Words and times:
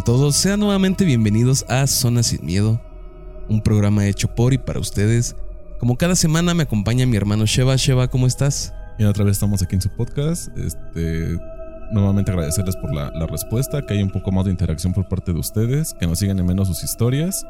Hola 0.00 0.14
a 0.14 0.16
todos, 0.16 0.36
sean 0.36 0.60
nuevamente 0.60 1.04
bienvenidos 1.04 1.66
a 1.68 1.86
Zona 1.86 2.22
Sin 2.22 2.46
Miedo, 2.46 2.80
un 3.50 3.60
programa 3.60 4.06
hecho 4.06 4.34
por 4.34 4.54
y 4.54 4.56
para 4.56 4.80
ustedes. 4.80 5.36
Como 5.78 5.98
cada 5.98 6.16
semana 6.16 6.54
me 6.54 6.62
acompaña 6.62 7.04
mi 7.04 7.18
hermano 7.18 7.44
Sheva. 7.44 7.76
Sheva, 7.76 8.08
¿cómo 8.08 8.26
estás? 8.26 8.72
Y 8.98 9.04
otra 9.04 9.24
vez 9.24 9.32
estamos 9.32 9.60
aquí 9.60 9.74
en 9.74 9.82
su 9.82 9.90
podcast. 9.90 10.56
Este, 10.56 11.38
nuevamente 11.92 12.30
agradecerles 12.30 12.76
por 12.76 12.94
la, 12.94 13.10
la 13.10 13.26
respuesta, 13.26 13.84
que 13.84 13.92
hay 13.92 14.02
un 14.02 14.08
poco 14.08 14.32
más 14.32 14.46
de 14.46 14.52
interacción 14.52 14.94
por 14.94 15.06
parte 15.06 15.34
de 15.34 15.38
ustedes, 15.38 15.92
que 15.92 16.06
nos 16.06 16.18
sigan 16.18 16.38
en 16.38 16.46
menos 16.46 16.68
sus 16.68 16.82
historias. 16.82 17.44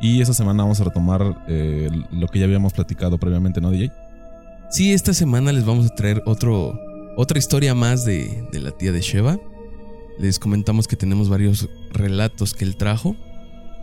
Y 0.00 0.20
esta 0.20 0.34
semana 0.34 0.64
vamos 0.64 0.80
a 0.80 0.84
retomar 0.84 1.44
eh, 1.46 1.88
lo 2.10 2.26
que 2.26 2.40
ya 2.40 2.46
habíamos 2.46 2.72
platicado 2.72 3.16
previamente, 3.16 3.60
¿no, 3.60 3.70
DJ? 3.70 3.92
Sí, 4.70 4.92
esta 4.92 5.14
semana 5.14 5.52
les 5.52 5.64
vamos 5.64 5.86
a 5.86 5.94
traer 5.94 6.20
otro, 6.26 6.80
otra 7.16 7.38
historia 7.38 7.76
más 7.76 8.04
de, 8.04 8.44
de 8.50 8.58
la 8.58 8.72
tía 8.72 8.90
de 8.90 9.02
Sheva. 9.02 9.38
Les 10.18 10.38
comentamos 10.38 10.88
que 10.88 10.96
tenemos 10.96 11.28
varios 11.28 11.68
relatos 11.92 12.54
que 12.54 12.64
él 12.64 12.76
trajo. 12.76 13.16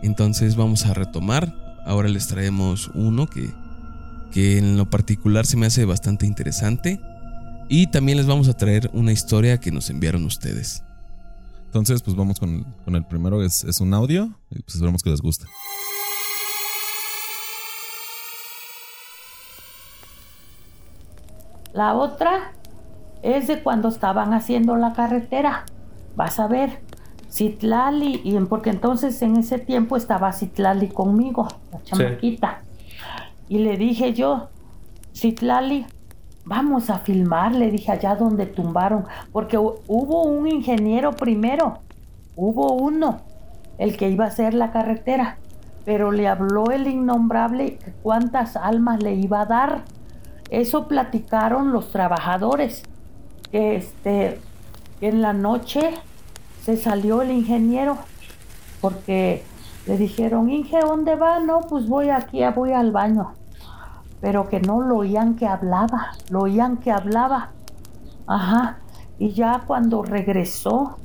Entonces 0.02 0.56
vamos 0.56 0.84
a 0.86 0.94
retomar. 0.94 1.54
Ahora 1.86 2.08
les 2.08 2.26
traemos 2.26 2.90
uno 2.94 3.26
que, 3.26 3.52
que 4.32 4.58
en 4.58 4.76
lo 4.76 4.90
particular 4.90 5.46
se 5.46 5.56
me 5.56 5.66
hace 5.66 5.84
bastante 5.84 6.26
interesante. 6.26 7.00
Y 7.68 7.86
también 7.86 8.18
les 8.18 8.26
vamos 8.26 8.48
a 8.48 8.56
traer 8.56 8.90
una 8.92 9.12
historia 9.12 9.58
que 9.58 9.70
nos 9.70 9.90
enviaron 9.90 10.24
ustedes. 10.24 10.82
Entonces, 11.66 12.02
pues 12.02 12.16
vamos 12.16 12.38
con, 12.38 12.62
con 12.84 12.94
el 12.94 13.04
primero, 13.04 13.42
es, 13.42 13.64
es, 13.64 13.80
un 13.80 13.94
audio. 13.94 14.30
Y 14.50 14.62
pues 14.62 14.74
esperamos 14.74 15.02
que 15.02 15.10
les 15.10 15.20
guste. 15.20 15.46
La 21.72 21.94
otra 21.94 22.52
es 23.22 23.48
de 23.48 23.62
cuando 23.62 23.88
estaban 23.88 24.32
haciendo 24.32 24.76
la 24.76 24.92
carretera. 24.92 25.64
Vas 26.16 26.38
a 26.38 26.46
ver, 26.46 26.80
Citlali, 27.30 28.20
y 28.22 28.38
porque 28.40 28.70
entonces 28.70 29.20
en 29.22 29.36
ese 29.36 29.58
tiempo 29.58 29.96
estaba 29.96 30.32
Citlali 30.32 30.88
conmigo, 30.88 31.48
la 31.72 31.82
chamaquita. 31.82 32.60
Sí. 32.62 33.56
Y 33.56 33.58
le 33.58 33.76
dije 33.76 34.12
yo, 34.14 34.48
Citlali, 35.14 35.86
vamos 36.44 36.90
a 36.90 36.98
filmar, 36.98 37.54
le 37.54 37.70
dije 37.70 37.92
allá 37.92 38.16
donde 38.16 38.46
tumbaron, 38.46 39.04
porque 39.32 39.58
hubo 39.58 40.22
un 40.22 40.46
ingeniero 40.46 41.12
primero, 41.12 41.78
hubo 42.36 42.74
uno, 42.74 43.20
el 43.78 43.96
que 43.96 44.10
iba 44.10 44.24
a 44.24 44.28
hacer 44.28 44.54
la 44.54 44.70
carretera, 44.70 45.38
pero 45.84 46.12
le 46.12 46.28
habló 46.28 46.70
el 46.70 46.86
innombrable 46.86 47.78
cuántas 48.02 48.56
almas 48.56 49.02
le 49.02 49.14
iba 49.14 49.42
a 49.42 49.46
dar. 49.46 49.82
Eso 50.50 50.88
platicaron 50.88 51.72
los 51.72 51.90
trabajadores, 51.90 52.84
que 53.50 53.76
este, 53.76 54.40
en 55.08 55.22
la 55.22 55.32
noche 55.32 55.94
se 56.62 56.76
salió 56.76 57.22
el 57.22 57.30
ingeniero, 57.30 57.98
porque 58.80 59.44
le 59.86 59.96
dijeron, 59.96 60.50
Inge, 60.50 60.80
¿dónde 60.80 61.16
va? 61.16 61.40
No, 61.40 61.60
pues 61.60 61.88
voy 61.88 62.10
aquí, 62.10 62.40
voy 62.54 62.72
al 62.72 62.92
baño 62.92 63.34
pero 64.24 64.48
que 64.48 64.58
no 64.58 64.80
lo 64.80 64.96
oían 64.96 65.36
que 65.36 65.46
hablaba, 65.46 66.12
lo 66.30 66.44
oían 66.44 66.78
que 66.78 66.90
hablaba. 66.90 67.50
Ajá. 68.26 68.78
Y 69.18 69.32
ya 69.32 69.64
cuando 69.66 70.02
regresó, 70.02 70.96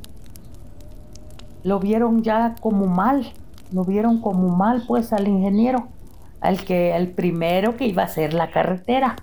lo 1.64 1.82
vieron 1.82 2.24
ya 2.24 2.56
como 2.62 2.88
mal, 2.88 3.34
lo 3.74 3.84
vieron 3.84 4.22
como 4.22 4.56
mal 4.56 4.86
pues 4.88 5.12
al 5.12 5.28
ingeniero, 5.28 5.90
al 6.40 6.64
que 6.64 6.96
el 6.96 7.10
primero 7.10 7.76
que 7.76 7.88
iba 7.88 8.04
a 8.04 8.06
hacer 8.06 8.34
la 8.34 8.52
carretera. 8.52 9.18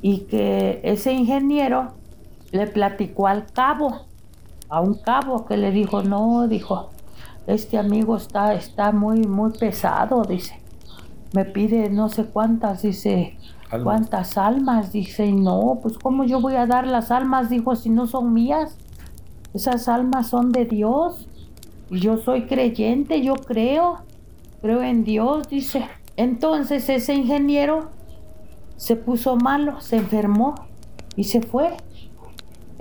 Y 0.00 0.20
que 0.20 0.80
ese 0.84 1.12
ingeniero 1.12 1.94
le 2.54 2.66
platicó 2.66 3.26
al 3.26 3.46
cabo, 3.52 4.06
a 4.68 4.80
un 4.80 4.94
cabo 4.94 5.44
que 5.44 5.56
le 5.56 5.70
dijo, 5.70 6.02
"No", 6.02 6.48
dijo, 6.48 6.90
"Este 7.46 7.78
amigo 7.78 8.16
está 8.16 8.54
está 8.54 8.92
muy 8.92 9.20
muy 9.26 9.52
pesado", 9.52 10.24
dice 10.24 10.64
me 11.34 11.44
pide 11.44 11.90
no 11.90 12.08
sé 12.08 12.26
cuántas, 12.26 12.82
dice, 12.82 13.36
almas. 13.68 13.84
cuántas 13.84 14.38
almas, 14.38 14.92
dice, 14.92 15.26
y 15.26 15.32
no, 15.32 15.80
pues 15.82 15.98
cómo 15.98 16.22
yo 16.22 16.40
voy 16.40 16.54
a 16.54 16.64
dar 16.64 16.86
las 16.86 17.10
almas, 17.10 17.50
dijo, 17.50 17.74
si 17.74 17.90
no 17.90 18.06
son 18.06 18.32
mías, 18.32 18.78
esas 19.52 19.88
almas 19.88 20.28
son 20.28 20.52
de 20.52 20.64
Dios, 20.64 21.28
y 21.90 21.98
yo 21.98 22.18
soy 22.18 22.46
creyente, 22.46 23.20
yo 23.20 23.34
creo, 23.34 23.98
creo 24.62 24.82
en 24.82 25.02
Dios, 25.02 25.48
dice. 25.48 25.88
Entonces 26.16 26.88
ese 26.88 27.14
ingeniero 27.14 27.90
se 28.76 28.94
puso 28.94 29.36
malo, 29.36 29.80
se 29.80 29.96
enfermó 29.96 30.54
y 31.16 31.24
se 31.24 31.42
fue. 31.42 31.76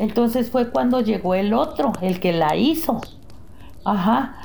Entonces 0.03 0.51
fue 0.51 0.69
cuando 0.69 0.99
llegó 0.99 1.33
el 1.33 1.53
otro, 1.53 1.93
el 2.01 2.19
que 2.19 2.33
la 2.33 2.57
hizo. 2.57 2.99
Ajá 3.85 4.35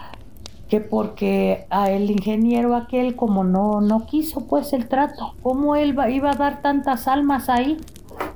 que 0.69 0.81
porque 0.81 1.67
a 1.71 1.91
el 1.91 2.11
ingeniero 2.11 2.77
aquel 2.77 3.17
como 3.17 3.43
no 3.43 3.81
no 3.81 4.05
quiso 4.07 4.47
pues 4.47 4.73
el 4.75 4.87
trato, 4.87 5.35
cómo 5.43 5.77
él 5.77 5.99
va, 5.99 6.11
iba 6.11 6.33
a 6.33 6.35
dar 6.35 6.61
tantas 6.61 7.09
almas 7.09 7.49
ahí 7.49 7.79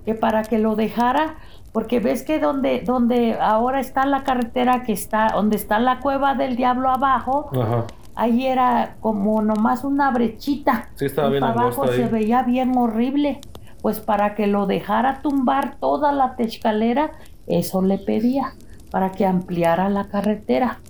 que 0.06 0.14
para 0.14 0.42
que 0.42 0.58
lo 0.58 0.74
dejara, 0.74 1.36
porque 1.72 2.00
ves 2.00 2.22
que 2.22 2.38
donde 2.38 2.80
donde 2.80 3.36
ahora 3.38 3.80
está 3.80 4.06
la 4.06 4.24
carretera 4.24 4.82
que 4.82 4.92
está 4.92 5.28
donde 5.34 5.56
está 5.56 5.78
la 5.78 6.00
cueva 6.00 6.34
del 6.34 6.56
diablo 6.56 6.88
abajo, 6.88 7.50
Ajá. 7.52 7.84
ahí 8.14 8.46
era 8.46 8.96
como 9.00 9.42
nomás 9.42 9.84
una 9.84 10.10
brechita. 10.10 10.88
Sí, 10.94 11.04
estaba 11.04 11.28
bien 11.28 11.44
abajo 11.44 11.86
se 11.86 12.06
veía 12.06 12.42
bien 12.44 12.76
horrible. 12.78 13.40
Pues 13.82 14.00
para 14.00 14.34
que 14.34 14.46
lo 14.46 14.66
dejara 14.66 15.20
tumbar 15.22 15.76
toda 15.78 16.12
la 16.12 16.36
techcalera, 16.36 17.12
eso 17.46 17.82
le 17.82 17.98
pedía, 17.98 18.54
para 18.90 19.10
que 19.12 19.26
ampliara 19.26 19.88
la 19.90 20.08
carretera. 20.08 20.80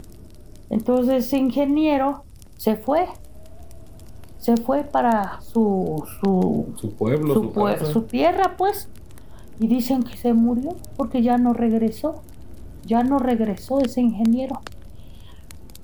Entonces 0.70 1.26
ese 1.26 1.38
ingeniero 1.38 2.24
se 2.58 2.76
fue. 2.76 3.06
Se 4.38 4.56
fue 4.56 4.84
para 4.84 5.40
su 5.40 6.04
su, 6.20 6.74
Su 6.76 6.92
pueblo, 6.94 7.32
su, 7.34 7.42
su, 7.44 7.52
pue- 7.52 7.78
casa. 7.78 7.92
su 7.92 8.02
tierra, 8.02 8.56
pues. 8.58 8.88
Y 9.60 9.68
dicen 9.68 10.02
que 10.02 10.16
se 10.16 10.32
murió 10.34 10.76
porque 10.96 11.22
ya 11.22 11.38
no 11.38 11.52
regresó. 11.54 12.22
Ya 12.84 13.04
no 13.04 13.18
regresó 13.20 13.80
ese 13.80 14.00
ingeniero. 14.00 14.60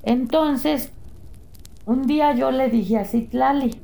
Entonces, 0.02 0.92
un 1.86 2.02
día 2.06 2.34
yo 2.34 2.50
le 2.50 2.68
dije 2.70 2.98
a 2.98 3.04
Citlali, 3.04 3.80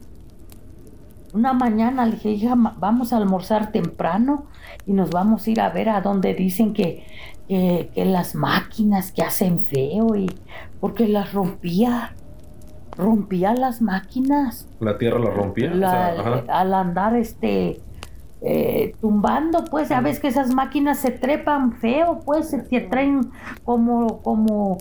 una 1.35 1.53
mañana 1.53 2.07
le 2.07 2.13
dije, 2.13 2.31
hija, 2.31 2.55
vamos 2.79 3.13
a 3.13 3.17
almorzar 3.19 3.73
temprano 3.73 4.47
y 4.87 4.93
nos 4.93 5.11
vamos 5.11 5.47
a 5.47 5.51
ir 5.51 5.61
a 5.61 5.69
ver 5.71 5.89
a 5.89 6.01
donde 6.01 6.33
dicen 6.35 6.73
que, 6.73 7.05
que, 7.49 7.91
que 7.95 8.05
las 8.05 8.35
máquinas 8.35 9.13
que 9.13 9.23
hacen 9.23 9.59
feo 9.61 10.15
y 10.17 10.31
porque 10.81 11.09
las 11.09 11.33
rompía, 11.33 12.15
rompía 12.97 13.53
las 13.55 13.83
máquinas 13.83 14.69
La 14.81 14.97
tierra 14.99 15.19
la 15.19 15.31
rompía. 15.31 15.73
o 15.73 15.75
la- 15.75 15.91
sea, 15.91 16.21
ajá. 16.21 16.45
al 16.49 16.75
andar 16.75 17.17
este 17.17 17.81
eh, 18.47 18.95
tumbando, 19.01 19.65
pues 19.65 19.89
ya 19.89 20.01
ves 20.01 20.21
que 20.21 20.29
esas 20.29 20.53
máquinas 20.55 20.99
se 20.99 21.11
trepan 21.11 21.73
feo, 21.79 22.21
pues 22.25 22.51
se 22.51 22.81
traen 22.83 23.31
como 23.65 24.21
como 24.23 24.77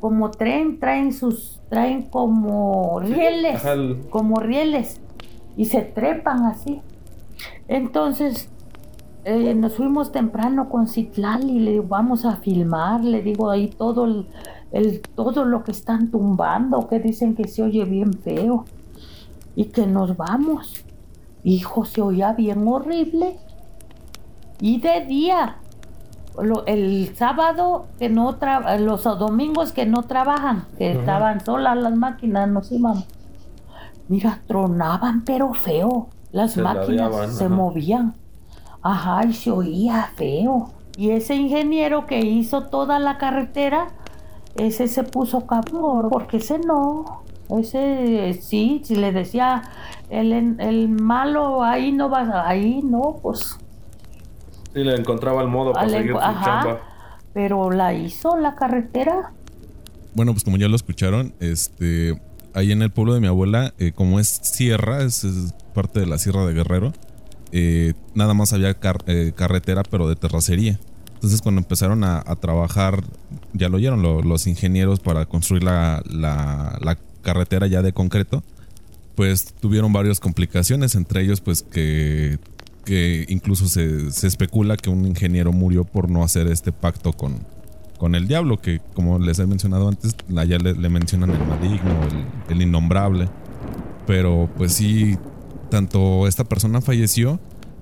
como 0.00 0.30
tren, 0.30 0.78
traen 0.78 1.12
sus 1.12 1.60
traen 1.68 2.02
como 2.02 3.00
rieles, 3.00 3.56
Ajá, 3.56 3.74
como 4.10 4.38
rieles 4.38 5.00
y 5.58 5.66
se 5.66 5.82
trepan 5.82 6.46
así. 6.46 6.80
Entonces 7.68 8.48
eh, 9.24 9.54
nos 9.54 9.74
fuimos 9.76 10.10
temprano 10.12 10.70
con 10.70 10.88
Citlali 10.88 11.50
y 11.52 11.60
le 11.60 11.70
digo, 11.72 11.84
vamos 11.88 12.24
a 12.24 12.36
filmar, 12.36 13.04
le 13.04 13.20
digo 13.20 13.50
ahí 13.50 13.68
todo 13.68 14.06
el, 14.06 14.26
el- 14.72 15.00
todo 15.02 15.44
lo 15.44 15.64
que 15.64 15.72
están 15.72 16.10
tumbando, 16.10 16.88
que 16.88 16.98
dicen 17.00 17.34
que 17.34 17.46
se 17.46 17.62
oye 17.62 17.84
bien 17.84 18.14
feo 18.14 18.64
y 19.54 19.66
que 19.66 19.86
nos 19.86 20.16
vamos. 20.16 20.84
Hijo, 21.44 21.84
se 21.84 22.00
oía 22.00 22.32
bien 22.32 22.66
horrible. 22.66 23.36
Y 24.60 24.80
de 24.80 25.04
día, 25.04 25.56
lo- 26.40 26.64
el 26.66 27.14
sábado 27.14 27.86
que 27.98 28.08
no 28.08 28.38
tra- 28.38 28.78
los 28.78 29.04
domingos 29.04 29.72
que 29.72 29.84
no 29.86 30.02
trabajan, 30.04 30.64
que 30.78 30.92
estaban 30.92 31.44
solas 31.44 31.76
las 31.76 31.94
máquinas, 31.94 32.48
nos 32.48 32.72
íbamos. 32.72 33.06
Mira, 34.08 34.42
tronaban 34.46 35.24
pero 35.24 35.52
feo. 35.54 36.08
Las 36.32 36.52
Se 36.52 36.62
máquinas 36.62 36.88
ladeaban, 37.10 37.32
se 37.32 37.44
ajá. 37.44 37.54
movían. 37.54 38.14
Ajá, 38.82 39.24
y 39.26 39.32
se 39.32 39.50
oía 39.50 40.10
feo. 40.16 40.70
Y 40.96 41.10
ese 41.10 41.34
ingeniero 41.36 42.06
que 42.06 42.20
hizo 42.20 42.64
toda 42.64 42.98
la 42.98 43.18
carretera, 43.18 43.88
ese 44.56 44.88
se 44.88 45.04
puso 45.04 45.46
cabrón, 45.46 46.08
porque 46.10 46.38
ese 46.38 46.58
no. 46.58 47.22
Ese 47.48 48.34
sí, 48.42 48.82
si 48.84 48.94
le 48.96 49.10
decía 49.12 49.62
el, 50.10 50.32
el 50.60 50.88
malo 50.88 51.62
ahí 51.62 51.92
no 51.92 52.08
vas, 52.10 52.28
ahí 52.34 52.82
no, 52.82 53.16
pues. 53.22 53.56
Sí, 54.74 54.84
le 54.84 54.94
encontraba 54.96 55.40
el 55.42 55.48
modo 55.48 55.72
para 55.72 55.86
Ale- 55.86 55.96
seguir 55.98 56.12
su 56.12 56.18
ajá. 56.18 56.44
chamba. 56.44 56.80
Pero 57.32 57.70
la 57.70 57.94
hizo 57.94 58.36
la 58.36 58.54
carretera. 58.54 59.32
Bueno, 60.14 60.32
pues 60.32 60.44
como 60.44 60.56
ya 60.56 60.68
lo 60.68 60.76
escucharon, 60.76 61.32
este, 61.40 62.20
ahí 62.58 62.72
en 62.72 62.82
el 62.82 62.90
pueblo 62.90 63.14
de 63.14 63.20
mi 63.20 63.26
abuela, 63.26 63.72
eh, 63.78 63.92
como 63.94 64.20
es 64.20 64.40
sierra, 64.42 65.02
es, 65.02 65.26
parte 65.74 66.00
de 66.00 66.06
la 66.06 66.18
sierra 66.18 66.44
de 66.44 66.54
Guerrero, 66.54 66.92
eh, 67.52 67.94
nada 68.14 68.34
más 68.34 68.52
había 68.52 68.76
eh, 69.06 69.32
carretera, 69.34 69.82
pero 69.88 70.08
de 70.08 70.16
terracería. 70.16 70.78
Entonces 71.14 71.40
cuando 71.40 71.60
empezaron 71.60 72.04
a, 72.04 72.22
trabajar, 72.36 73.02
ya 73.52 73.68
lo 73.68 73.76
oyeron 73.76 74.02
lo- 74.02 74.22
los 74.22 74.46
ingenieros 74.46 75.00
para 75.00 75.26
construir 75.26 75.64
la, 75.64 76.02
carretera 77.22 77.66
ya 77.66 77.82
de 77.82 77.92
concreto, 77.92 78.42
pues 79.14 79.52
tuvieron 79.60 79.92
varias 79.92 80.20
complicaciones, 80.20 80.94
entre 80.94 81.22
ellos 81.22 81.40
pues 81.40 81.62
que, 81.62 82.38
incluso 83.28 83.68
se 83.68 84.26
especula 84.26 84.76
que 84.76 84.88
un 84.90 85.04
ingeniero 85.04 85.52
murió 85.52 85.84
por 85.84 86.08
no 86.08 86.22
hacer 86.22 86.46
este 86.46 86.72
pacto 86.72 87.12
con, 87.12 87.40
con 87.98 88.14
el 88.14 88.28
diablo, 88.28 88.60
que 88.60 88.80
como 88.94 89.18
les 89.18 89.38
he 89.38 89.46
mencionado 89.46 89.88
antes, 89.88 90.16
ya 90.28 90.58
le, 90.58 90.74
le 90.74 90.88
mencionan 90.88 91.30
el 91.30 91.46
maligno, 91.46 91.90
el, 92.48 92.54
el 92.54 92.62
innombrable. 92.62 93.28
Pero 94.06 94.48
pues 94.56 94.72
sí, 94.72 95.18
tanto 95.70 96.26
esta 96.26 96.44
persona 96.44 96.80
falleció 96.80 97.38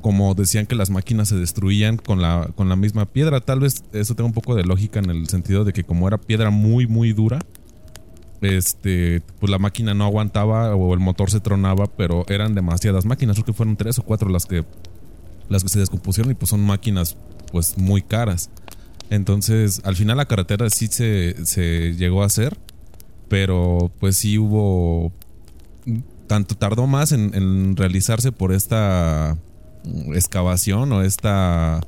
como 0.06 0.36
decían 0.36 0.66
que 0.66 0.76
las 0.76 0.88
máquinas 0.88 1.26
se 1.26 1.34
destruían 1.34 1.96
con 1.96 2.22
la, 2.22 2.48
con 2.54 2.68
la 2.68 2.76
misma 2.76 3.06
piedra. 3.06 3.40
Tal 3.40 3.58
vez 3.58 3.82
eso 3.92 4.14
tenga 4.14 4.28
un 4.28 4.34
poco 4.34 4.54
de 4.54 4.62
lógica 4.62 5.00
en 5.00 5.10
el 5.10 5.28
sentido 5.28 5.64
de 5.64 5.72
que 5.72 5.82
como 5.82 6.06
era 6.06 6.16
piedra 6.16 6.50
muy, 6.50 6.86
muy 6.86 7.12
dura, 7.12 7.40
este, 8.40 9.20
pues 9.40 9.50
la 9.50 9.58
máquina 9.58 9.94
no 9.94 10.04
aguantaba 10.04 10.76
o 10.76 10.94
el 10.94 11.00
motor 11.00 11.28
se 11.28 11.40
tronaba, 11.40 11.86
pero 11.86 12.24
eran 12.28 12.54
demasiadas 12.54 13.04
máquinas. 13.04 13.34
Creo 13.34 13.46
que 13.46 13.52
fueron 13.52 13.76
tres 13.76 13.98
o 13.98 14.02
cuatro 14.02 14.28
las 14.28 14.46
que, 14.46 14.64
las 15.48 15.64
que 15.64 15.70
se 15.70 15.80
descompusieron 15.80 16.30
y 16.30 16.34
pues 16.34 16.50
son 16.50 16.60
máquinas 16.60 17.16
pues 17.50 17.76
muy 17.76 18.00
caras. 18.00 18.48
Entonces, 19.11 19.81
al 19.85 19.97
final 19.97 20.17
la 20.17 20.26
carretera 20.26 20.69
sí 20.70 20.88
se, 20.88 21.44
se 21.44 21.94
llegó 21.94 22.23
a 22.23 22.26
hacer, 22.26 22.56
pero 23.29 23.91
pues 24.00 24.17
sí 24.17 24.38
hubo... 24.38 25.12
Tanto 26.26 26.56
tardó 26.56 26.88
más 26.88 27.12
en, 27.12 27.76
realizarse 27.76 28.32
por 28.32 28.53
esta 28.53 29.37
excavación 30.12 30.91
o 30.91 31.03
esta 31.03 31.81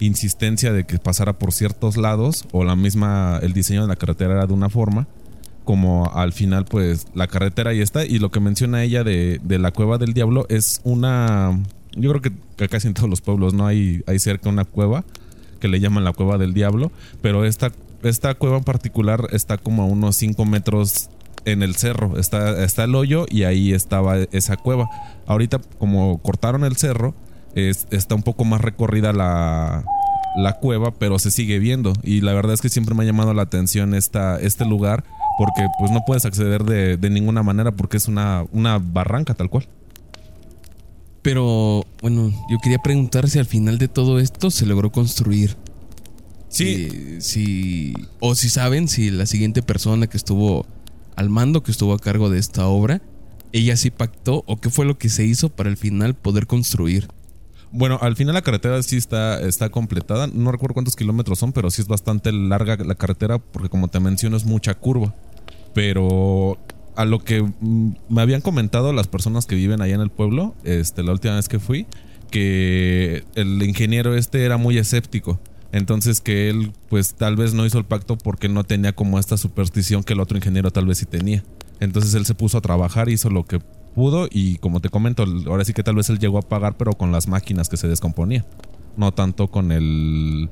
insistencia 0.00 0.72
de 0.72 0.84
que 0.84 0.98
pasara 0.98 1.38
por 1.38 1.52
ciertos 1.52 1.96
lados 1.96 2.44
o 2.52 2.64
la 2.64 2.76
misma 2.76 3.38
el 3.42 3.54
diseño 3.54 3.82
de 3.82 3.88
la 3.88 3.96
carretera 3.96 4.34
era 4.34 4.46
de 4.46 4.52
una 4.52 4.68
forma 4.68 5.06
como 5.64 6.10
al 6.14 6.32
final 6.32 6.64
pues 6.66 7.06
la 7.14 7.26
carretera 7.26 7.70
ahí 7.70 7.80
está. 7.80 8.04
Y 8.04 8.18
lo 8.18 8.30
que 8.30 8.40
menciona 8.40 8.82
ella 8.82 9.02
de, 9.02 9.40
de 9.42 9.58
la 9.58 9.70
cueva 9.70 9.96
del 9.96 10.12
diablo 10.12 10.44
es 10.50 10.80
una 10.84 11.58
yo 11.92 12.10
creo 12.10 12.22
que, 12.22 12.32
que 12.56 12.68
casi 12.68 12.88
en 12.88 12.94
todos 12.94 13.08
los 13.08 13.20
pueblos 13.20 13.54
no 13.54 13.66
hay 13.66 14.02
hay 14.06 14.18
cerca 14.18 14.48
una 14.50 14.64
cueva 14.64 15.04
que 15.60 15.68
le 15.68 15.78
llaman 15.80 16.02
la 16.04 16.12
cueva 16.12 16.38
del 16.38 16.52
diablo 16.54 16.90
pero 17.22 17.44
esta 17.44 17.70
esta 18.02 18.34
cueva 18.34 18.56
en 18.56 18.64
particular 18.64 19.28
está 19.30 19.58
como 19.58 19.82
a 19.82 19.86
unos 19.86 20.16
5 20.16 20.44
metros 20.46 21.10
en 21.44 21.62
el 21.62 21.76
cerro 21.76 22.18
está, 22.18 22.64
está 22.64 22.84
el 22.84 22.94
hoyo 22.94 23.26
y 23.30 23.44
ahí 23.44 23.72
estaba 23.72 24.16
esa 24.32 24.56
cueva 24.56 24.88
ahorita 25.26 25.60
como 25.78 26.18
cortaron 26.18 26.64
el 26.64 26.76
cerro 26.76 27.14
es- 27.54 27.86
está 27.90 28.14
un 28.14 28.22
poco 28.22 28.44
más 28.44 28.60
recorrida 28.60 29.12
la, 29.12 29.84
la 30.36 30.52
cueva, 30.60 30.92
pero 30.92 31.18
se 31.18 31.32
sigue 31.32 31.58
viendo. 31.58 31.92
Y 32.04 32.20
la 32.20 32.32
verdad 32.32 32.54
es 32.54 32.60
que 32.60 32.68
siempre 32.68 32.94
me 32.94 33.02
ha 33.02 33.06
llamado 33.06 33.34
la 33.34 33.42
atención 33.42 33.92
esta, 33.94 34.38
este 34.40 34.64
lugar, 34.64 35.02
porque 35.36 35.66
pues 35.80 35.90
no 35.90 36.04
puedes 36.06 36.24
acceder 36.24 36.62
de, 36.62 36.96
de 36.96 37.10
ninguna 37.10 37.42
manera 37.42 37.72
porque 37.72 37.96
es 37.96 38.06
una, 38.06 38.44
una 38.52 38.78
barranca 38.78 39.34
tal 39.34 39.50
cual. 39.50 39.66
Pero 41.22 41.84
bueno, 42.00 42.30
yo 42.50 42.58
quería 42.62 42.78
preguntar 42.78 43.28
si 43.28 43.38
al 43.38 43.46
final 43.46 43.78
de 43.78 43.88
todo 43.88 44.18
esto 44.18 44.50
se 44.50 44.66
logró 44.66 44.90
construir. 44.90 45.56
Sí, 46.48 46.88
Eh, 46.90 47.18
si 47.20 47.92
o 48.20 48.34
si 48.34 48.48
saben 48.48 48.88
si 48.88 49.10
la 49.10 49.26
siguiente 49.26 49.62
persona 49.62 50.06
que 50.08 50.16
estuvo 50.16 50.66
al 51.16 51.28
mando, 51.30 51.62
que 51.62 51.70
estuvo 51.70 51.92
a 51.92 51.98
cargo 51.98 52.30
de 52.30 52.38
esta 52.38 52.66
obra, 52.66 53.02
ella 53.52 53.76
sí 53.76 53.90
pactó 53.90 54.44
o 54.46 54.56
qué 54.60 54.70
fue 54.70 54.86
lo 54.86 54.98
que 54.98 55.08
se 55.10 55.24
hizo 55.24 55.50
para 55.50 55.68
al 55.70 55.76
final 55.76 56.14
poder 56.14 56.46
construir. 56.46 57.08
bueno, 57.72 57.98
al 58.00 58.16
final 58.16 58.34
la 58.34 58.42
carretera 58.42 58.82
sí 58.82 58.96
está, 58.96 59.40
está 59.40 59.68
completada. 59.68 60.26
No 60.26 60.50
recuerdo 60.50 60.74
cuántos 60.74 60.96
kilómetros 60.96 61.38
son, 61.38 61.52
pero 61.52 61.70
sí 61.70 61.82
es 61.82 61.88
bastante 61.88 62.32
larga 62.32 62.76
la 62.84 62.94
carretera 62.96 63.38
porque 63.38 63.68
como 63.68 63.88
te 63.88 64.00
menciono 64.00 64.36
es 64.36 64.44
mucha 64.44 64.74
curva. 64.74 65.14
Pero 65.72 66.58
a 67.00 67.06
lo 67.06 67.20
que 67.20 67.42
mm, 67.42 67.94
me 68.10 68.20
habían 68.20 68.42
comentado 68.42 68.92
las 68.92 69.08
personas 69.08 69.46
que 69.46 69.54
viven 69.54 69.80
allá 69.80 69.94
en 69.94 70.02
el 70.02 70.10
pueblo, 70.10 70.54
este, 70.64 71.02
la 71.02 71.12
última 71.12 71.34
vez 71.34 71.48
que 71.48 71.58
fui, 71.58 71.86
que 72.30 73.24
el 73.34 73.62
ingeniero 73.62 74.14
este 74.14 74.44
era 74.44 74.58
muy 74.58 74.76
escéptico. 74.76 75.40
Entonces 75.72 76.20
que 76.20 76.50
él 76.50 76.72
pues 76.88 77.14
tal 77.14 77.36
vez 77.36 77.54
no 77.54 77.64
hizo 77.64 77.78
el 77.78 77.84
pacto 77.84 78.18
porque 78.18 78.48
no 78.48 78.64
tenía 78.64 78.92
como 78.92 79.18
esta 79.18 79.36
superstición 79.36 80.02
que 80.02 80.12
el 80.12 80.20
otro 80.20 80.36
ingeniero 80.36 80.70
tal 80.72 80.86
vez 80.86 80.98
sí 80.98 81.06
tenía. 81.06 81.42
Entonces 81.78 82.12
él 82.14 82.26
se 82.26 82.34
puso 82.34 82.58
a 82.58 82.60
trabajar, 82.60 83.08
hizo 83.08 83.30
lo 83.30 83.44
que 83.44 83.60
pudo 83.94 84.28
y 84.30 84.56
como 84.56 84.80
te 84.80 84.90
comento, 84.90 85.24
ahora 85.46 85.64
sí 85.64 85.72
que 85.72 85.82
tal 85.82 85.94
vez 85.94 86.10
él 86.10 86.18
llegó 86.18 86.38
a 86.38 86.42
pagar 86.42 86.76
pero 86.76 86.92
con 86.92 87.12
las 87.12 87.28
máquinas 87.28 87.70
que 87.70 87.78
se 87.78 87.88
descomponían. 87.88 88.44
No 88.98 89.12
tanto 89.14 89.48
con 89.48 89.72
el 89.72 90.50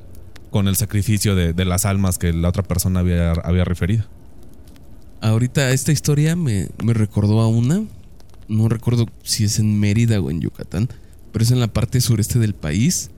con 0.50 0.66
el 0.66 0.76
sacrificio 0.76 1.34
de, 1.34 1.64
las 1.66 1.84
almas 1.84 2.16
que 2.16 2.32
la 2.32 2.48
otra 2.48 2.62
persona 2.62 3.00
había, 3.00 3.32
había 3.32 3.64
referido. 3.64 4.04
Ahorita 5.20 5.70
esta 5.72 5.92
historia 5.92 6.36
me, 6.36 6.68
me 6.82 6.94
recordó 6.94 7.40
a 7.40 7.48
una, 7.48 7.84
no 8.48 8.68
recuerdo 8.68 9.06
si 9.22 9.44
es 9.44 9.58
en 9.58 9.78
Mérida 9.78 10.20
o 10.20 10.30
en 10.30 10.40
Yucatán, 10.40 10.88
pero 11.32 11.44
es 11.44 11.50
en 11.50 11.60
la 11.60 11.68
parte 11.68 12.00
sureste 12.00 12.38
del 12.38 12.54
país, 12.54 13.10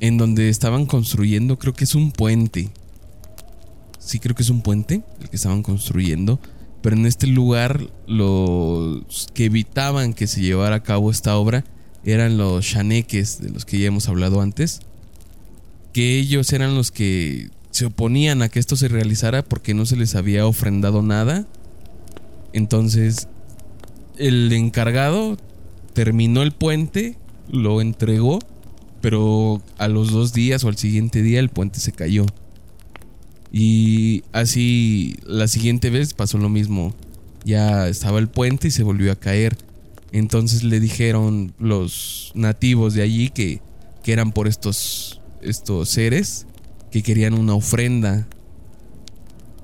en 0.00 0.18
donde 0.18 0.48
estaban 0.48 0.86
construyendo, 0.86 1.58
creo 1.58 1.72
que 1.72 1.84
es 1.84 1.94
un 1.94 2.12
puente. 2.12 2.70
Sí, 3.98 4.18
creo 4.18 4.34
que 4.34 4.42
es 4.42 4.50
un 4.50 4.60
puente 4.60 5.02
el 5.20 5.30
que 5.30 5.36
estaban 5.36 5.62
construyendo, 5.62 6.38
pero 6.82 6.96
en 6.96 7.06
este 7.06 7.26
lugar 7.26 7.88
los 8.06 9.28
que 9.32 9.46
evitaban 9.46 10.12
que 10.12 10.26
se 10.26 10.42
llevara 10.42 10.76
a 10.76 10.82
cabo 10.82 11.10
esta 11.10 11.36
obra 11.36 11.64
eran 12.04 12.36
los 12.36 12.66
chaneques 12.66 13.40
de 13.40 13.50
los 13.50 13.64
que 13.64 13.78
ya 13.78 13.86
hemos 13.86 14.08
hablado 14.08 14.42
antes, 14.42 14.80
que 15.94 16.18
ellos 16.18 16.52
eran 16.52 16.74
los 16.74 16.90
que 16.90 17.48
se 17.74 17.86
oponían 17.86 18.40
a 18.42 18.48
que 18.48 18.60
esto 18.60 18.76
se 18.76 18.86
realizara 18.86 19.42
porque 19.42 19.74
no 19.74 19.84
se 19.84 19.96
les 19.96 20.14
había 20.14 20.46
ofrendado 20.46 21.02
nada. 21.02 21.44
Entonces, 22.52 23.26
el 24.16 24.52
encargado 24.52 25.36
terminó 25.92 26.42
el 26.42 26.52
puente, 26.52 27.18
lo 27.50 27.80
entregó, 27.80 28.38
pero 29.00 29.60
a 29.76 29.88
los 29.88 30.12
dos 30.12 30.32
días 30.32 30.62
o 30.62 30.68
al 30.68 30.76
siguiente 30.76 31.20
día 31.20 31.40
el 31.40 31.48
puente 31.48 31.80
se 31.80 31.90
cayó. 31.90 32.26
Y 33.50 34.22
así 34.30 35.16
la 35.26 35.48
siguiente 35.48 35.90
vez 35.90 36.14
pasó 36.14 36.38
lo 36.38 36.48
mismo. 36.48 36.94
Ya 37.44 37.88
estaba 37.88 38.20
el 38.20 38.28
puente 38.28 38.68
y 38.68 38.70
se 38.70 38.84
volvió 38.84 39.10
a 39.10 39.16
caer. 39.16 39.56
Entonces 40.12 40.62
le 40.62 40.78
dijeron 40.78 41.54
los 41.58 42.30
nativos 42.36 42.94
de 42.94 43.02
allí 43.02 43.30
que, 43.30 43.60
que 44.04 44.12
eran 44.12 44.30
por 44.30 44.46
estos, 44.46 45.20
estos 45.42 45.88
seres 45.88 46.46
que 46.94 47.02
querían 47.02 47.34
una 47.34 47.54
ofrenda. 47.54 48.24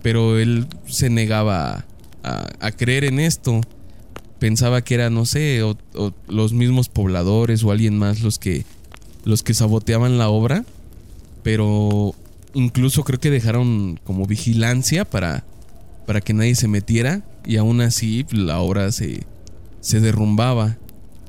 Pero 0.02 0.36
él 0.40 0.66
se 0.86 1.10
negaba 1.10 1.84
a, 2.24 2.70
creer 2.72 3.04
en 3.04 3.20
esto. 3.20 3.60
Pensaba 4.40 4.82
que 4.82 4.94
era, 4.94 5.10
no 5.10 5.24
sé, 5.26 5.62
los 6.26 6.52
mismos 6.52 6.88
pobladores 6.88 7.62
o 7.62 7.70
alguien 7.70 7.96
más 7.96 8.22
los 8.22 8.40
que, 8.40 8.64
los 9.22 9.44
que 9.44 9.54
saboteaban 9.54 10.18
la 10.18 10.28
obra. 10.28 10.64
Pero 11.44 12.16
incluso 12.52 13.04
creo 13.04 13.20
que 13.20 13.30
dejaron 13.30 14.00
como 14.02 14.26
vigilancia 14.26 15.04
para, 15.04 15.44
para 16.08 16.20
que 16.20 16.34
nadie 16.34 16.56
se 16.56 16.66
metiera. 16.66 17.22
Y 17.46 17.58
aún 17.58 17.80
así 17.80 18.26
la 18.32 18.58
obra 18.58 18.90
se, 18.90 19.22
se 19.80 20.00
derrumbaba. 20.00 20.78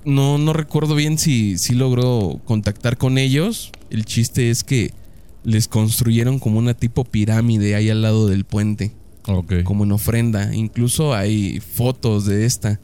No, 0.04 0.40
no 0.40 0.52
recuerdo 0.54 0.96
bien 0.96 1.20
si, 1.20 1.60
si 1.60 1.76
logró 1.76 2.42
contactar 2.46 2.98
con 2.98 3.20
ellos. 3.20 3.72
El 3.92 4.06
chiste 4.06 4.50
es 4.50 4.64
que 4.64 5.00
les 5.44 5.68
construyeron 5.68 6.40
como 6.40 6.60
una 6.60 6.74
tipo 6.74 7.04
pirámide 7.04 7.76
ahí 7.76 7.90
al 7.90 8.02
lado 8.02 8.28
del 8.28 8.46
puente, 8.46 8.92
Ok. 9.28 9.64
como 9.64 9.84
en 9.84 9.92
ofrenda. 9.92 10.54
Incluso 10.56 11.14
hay 11.14 11.60
fotos 11.60 12.26
de 12.26 12.46
esta. 12.46 12.80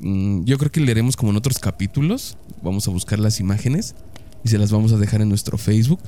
Mm, 0.00 0.44
Yo 0.44 0.58
creo 0.58 0.70
que 0.70 0.80
leeremos 0.80 1.16
como 1.16 1.30
en 1.32 1.36
otros 1.36 1.58
capítulos. 1.58 2.36
Vamos 2.62 2.86
a 2.88 2.90
buscar 2.90 3.18
las 3.18 3.40
imágenes 3.40 3.94
y 4.44 4.48
se 4.48 4.58
las 4.58 4.70
vamos 4.70 4.92
a 4.92 4.96
dejar 4.98 5.20
en 5.22 5.28
nuestro 5.28 5.58
Facebook, 5.58 6.00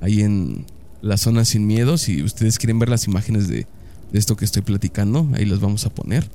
ahí 0.00 0.20
en 0.22 0.64
la 1.02 1.16
zona 1.16 1.44
sin 1.44 1.66
miedo. 1.66 1.98
Si 1.98 2.22
ustedes 2.22 2.58
quieren 2.58 2.78
ver 2.78 2.88
las 2.88 3.06
imágenes 3.06 3.48
de, 3.48 3.66
de 4.12 4.18
esto 4.18 4.36
que 4.36 4.44
estoy 4.44 4.62
platicando, 4.62 5.28
ahí 5.34 5.44
las 5.46 5.60
vamos 5.60 5.86
a 5.86 5.90
poner. 5.90 6.28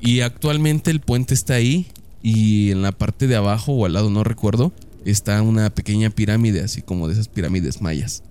Y 0.00 0.20
actualmente 0.20 0.90
el 0.90 1.00
puente 1.00 1.34
está 1.34 1.54
ahí 1.54 1.86
y 2.22 2.70
en 2.70 2.82
la 2.82 2.92
parte 2.92 3.26
de 3.26 3.36
abajo 3.36 3.72
o 3.72 3.86
al 3.86 3.92
lado, 3.94 4.10
no 4.10 4.24
recuerdo, 4.24 4.72
está 5.10 5.42
una 5.42 5.70
pequeña 5.70 6.10
pirámide, 6.10 6.62
así 6.62 6.82
como 6.82 7.06
de 7.08 7.14
esas 7.14 7.28
pirámides 7.28 7.80
mayas. 7.80 8.22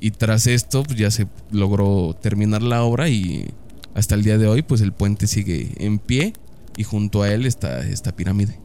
Y 0.00 0.12
tras 0.12 0.46
esto 0.46 0.82
pues, 0.82 0.98
ya 0.98 1.10
se 1.10 1.26
logró 1.50 2.16
terminar 2.20 2.62
la 2.62 2.82
obra 2.82 3.08
y 3.08 3.50
hasta 3.94 4.14
el 4.14 4.22
día 4.22 4.38
de 4.38 4.46
hoy 4.46 4.62
pues 4.62 4.80
el 4.80 4.92
puente 4.92 5.26
sigue 5.26 5.72
en 5.78 5.98
pie 5.98 6.32
y 6.76 6.84
junto 6.84 7.22
a 7.22 7.32
él 7.32 7.46
está 7.46 7.80
esta 7.80 8.14
pirámide. 8.14 8.58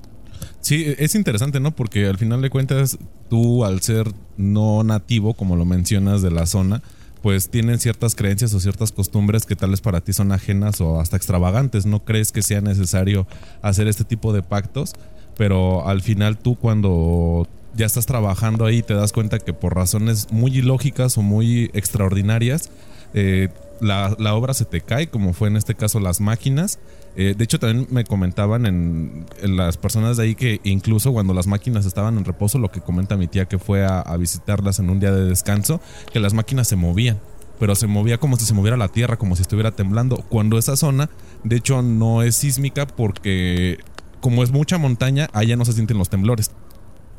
Sí, 0.62 0.93
es 0.98 1.15
interesante, 1.15 1.60
¿no? 1.60 1.75
Porque 1.75 2.05
al 2.05 2.17
final 2.17 2.41
de 2.41 2.50
cuentas, 2.50 2.98
tú 3.29 3.65
al 3.65 3.81
ser 3.81 4.12
no 4.38 4.83
nativo, 4.83 5.33
como 5.33 5.55
lo 5.55 5.65
mencionas, 5.65 6.22
de 6.22 6.31
la 6.31 6.45
zona, 6.45 6.81
pues 7.22 7.50
tienen 7.50 7.79
ciertas 7.79 8.15
creencias 8.15 8.53
o 8.53 8.60
ciertas 8.60 8.91
costumbres 8.91 9.45
que 9.45 9.55
tal 9.55 9.72
vez 9.72 9.81
para 9.81 10.01
ti 10.01 10.13
son 10.13 10.31
ajenas 10.31 10.79
o 10.79 11.00
hasta 11.00 11.17
extravagantes. 11.17 11.86
No 11.86 12.05
crees 12.05 12.31
que 12.31 12.41
sea 12.41 12.62
necesario 12.62 13.27
hacer 13.62 13.88
este 13.88 14.03
tipo 14.03 14.31
de 14.31 14.43
pactos, 14.43 14.93
pero 15.37 15.87
al 15.87 16.01
final 16.01 16.37
tú 16.37 16.55
cuando 16.55 17.47
ya 17.75 17.85
estás 17.85 18.05
trabajando 18.05 18.65
ahí 18.65 18.83
te 18.83 18.93
das 18.93 19.11
cuenta 19.11 19.39
que 19.39 19.53
por 19.53 19.75
razones 19.75 20.31
muy 20.31 20.57
ilógicas 20.57 21.17
o 21.17 21.21
muy 21.21 21.71
extraordinarias, 21.73 22.69
eh, 23.13 23.49
la, 23.81 24.15
la 24.19 24.35
obra 24.35 24.53
se 24.53 24.65
te 24.65 24.81
cae, 24.81 25.07
como 25.07 25.33
fue 25.33 25.47
en 25.47 25.57
este 25.57 25.75
caso 25.75 25.99
las 25.99 26.21
máquinas. 26.21 26.79
Eh, 27.15 27.35
de 27.37 27.43
hecho, 27.43 27.59
también 27.59 27.87
me 27.91 28.05
comentaban 28.05 28.65
en, 28.65 29.25
las 29.43 29.77
personas 29.77 30.17
de 30.17 30.23
ahí 30.23 30.35
que 30.35 30.61
incluso 30.63 31.11
cuando 31.11 31.33
las 31.33 31.45
máquinas 31.45 31.85
estaban 31.85 32.17
en 32.17 32.25
reposo, 32.25 32.57
lo 32.57 32.71
que 32.71 32.81
comenta 32.81 33.17
mi 33.17 33.27
tía 33.27 33.45
que 33.45 33.59
fue 33.59 33.85
a 33.85 34.17
visitarlas 34.17 34.79
en 34.79 34.89
un 34.89 34.99
día 34.99 35.11
de 35.11 35.25
descanso, 35.25 35.79
que 36.11 36.19
las 36.19 36.33
máquinas 36.33 36.67
se 36.67 36.75
movían 36.75 37.19
pero 37.59 37.75
se 37.75 37.87
movía 37.87 38.17
como 38.17 38.35
si 38.35 38.45
se 38.45 38.53
moviera 38.53 38.75
la 38.75 38.89
tierra, 38.89 39.17
como 39.17 39.37
si 39.37 39.41
estuviera 39.41 39.71
temblando. 39.71 40.17
Cuando 40.27 40.57
esa 40.57 40.75
zona, 40.75 41.09
de 41.45 41.55
hecho, 41.55 41.81
no 41.81 42.21
es 42.21 42.35
sísmica 42.35 42.85
porque 42.87 43.77
como 44.24 44.42
es 44.42 44.51
mucha 44.53 44.77
montaña, 44.77 45.30
allá 45.34 45.58
no 45.58 45.65
se 45.65 45.74
sienten 45.74 45.98
los 45.98 46.08
temblores. 46.08 46.51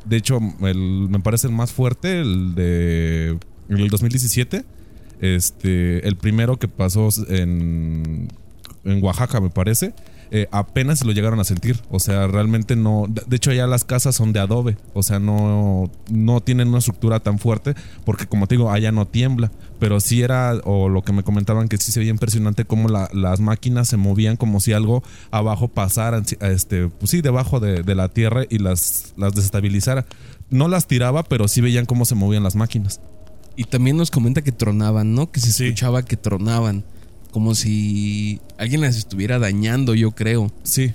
De 0.05 0.17
hecho, 0.17 0.39
me 0.39 1.19
parece 1.19 1.45
el 1.45 1.53
más 1.53 1.71
fuerte, 1.71 2.19
el 2.19 2.55
de 2.55 3.37
el 3.69 3.89
2017. 3.89 4.65
Este, 5.21 6.07
el 6.07 6.15
primero 6.15 6.57
que 6.57 6.67
pasó 6.67 7.09
en, 7.29 8.29
en 8.83 9.03
Oaxaca, 9.03 9.39
me 9.39 9.51
parece. 9.51 9.93
Eh, 10.37 10.47
apenas 10.51 11.03
lo 11.05 11.11
llegaron 11.11 11.39
a 11.39 11.43
sentir. 11.43 11.79
O 11.89 11.99
sea, 11.99 12.27
realmente 12.27 12.75
no. 12.75 13.05
De 13.07 13.21
de 13.27 13.35
hecho, 13.37 13.51
ya 13.53 13.67
las 13.67 13.83
casas 13.85 14.15
son 14.15 14.33
de 14.33 14.39
adobe. 14.39 14.77
O 14.93 15.03
sea, 15.03 15.19
no, 15.19 15.89
no 16.09 16.41
tienen 16.41 16.67
una 16.69 16.79
estructura 16.79 17.19
tan 17.19 17.39
fuerte. 17.39 17.73
Porque, 18.03 18.25
como 18.27 18.47
te 18.47 18.55
digo, 18.55 18.71
allá 18.71 18.91
no 18.91 19.05
tiembla. 19.07 19.51
Pero 19.79 19.99
sí 19.99 20.21
era, 20.21 20.53
o 20.63 20.89
lo 20.89 21.03
que 21.03 21.13
me 21.13 21.23
comentaban, 21.23 21.67
que 21.67 21.77
sí 21.77 21.91
se 21.91 21.99
veía 21.99 22.11
impresionante 22.11 22.65
cómo 22.65 22.87
la- 22.89 23.09
las 23.13 23.39
máquinas 23.39 23.87
se 23.89 23.97
movían 23.97 24.37
como 24.37 24.59
si 24.59 24.73
algo 24.73 25.03
abajo 25.31 25.67
pasara, 25.67 26.21
este, 26.41 26.87
pues 26.87 27.11
sí, 27.11 27.21
debajo 27.21 27.59
de, 27.59 27.83
de 27.83 27.95
la 27.95 28.09
tierra 28.09 28.43
y 28.49 28.57
las, 28.59 29.13
las 29.17 29.33
desestabilizara. 29.35 30.05
No 30.49 30.67
las 30.67 30.87
tiraba, 30.87 31.23
pero 31.23 31.47
sí 31.47 31.59
veían 31.61 31.85
cómo 31.85 32.05
se 32.05 32.15
movían 32.15 32.43
las 32.43 32.55
máquinas. 32.55 33.01
Y 33.57 33.63
también 33.65 33.97
nos 33.97 34.11
comenta 34.11 34.41
que 34.41 34.51
tronaban, 34.51 35.13
¿no? 35.15 35.31
Que 35.31 35.39
se 35.39 35.51
Sí. 35.51 35.65
escuchaba 35.65 36.03
que 36.03 36.17
tronaban. 36.17 36.83
Como 37.35 37.53
si 37.53 38.39
alguien 38.57 38.79
las 38.79 38.95
estuviera 38.95 39.39
dañando, 39.39 39.93
yo 39.93 40.11
creo. 40.11 40.53
Sí. 40.63 40.93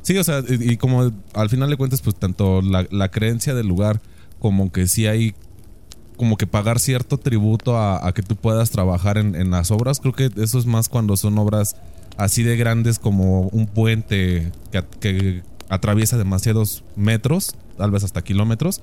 Sí, 0.00 0.16
o 0.16 0.24
sea, 0.24 0.42
y, 0.48 0.78
como 0.78 1.12
al 1.34 1.50
final 1.50 1.68
de 1.68 1.76
cuentas, 1.76 2.00
pues 2.00 2.16
tanto 2.16 2.62
la, 2.62 2.86
la 2.90 3.10
creencia 3.10 3.52
del 3.52 3.66
lugar 3.66 4.00
como 4.38 4.72
que 4.72 4.88
sí 4.88 5.06
hay 5.06 5.34
como 6.16 6.38
que 6.38 6.46
pagar 6.46 6.78
cierto 6.78 7.18
tributo 7.18 7.76
a, 7.76 8.10
que 8.14 8.22
tú 8.22 8.36
puedas 8.36 8.70
trabajar 8.70 9.18
en, 9.18 9.34
en 9.34 9.50
las 9.50 9.70
obras. 9.70 10.00
Creo 10.00 10.14
que 10.14 10.30
eso 10.34 10.58
es 10.58 10.64
más 10.64 10.88
cuando 10.88 11.18
son 11.18 11.36
obras 11.36 11.76
así 12.16 12.42
de 12.42 12.56
grandes 12.56 12.98
como 12.98 13.42
un 13.48 13.66
puente 13.66 14.50
que, 14.70 14.82
que 14.98 15.42
atraviesa 15.68 16.16
demasiados 16.16 16.84
metros, 16.96 17.54
tal 17.76 17.90
vez 17.90 18.02
hasta 18.02 18.22
kilómetros. 18.22 18.80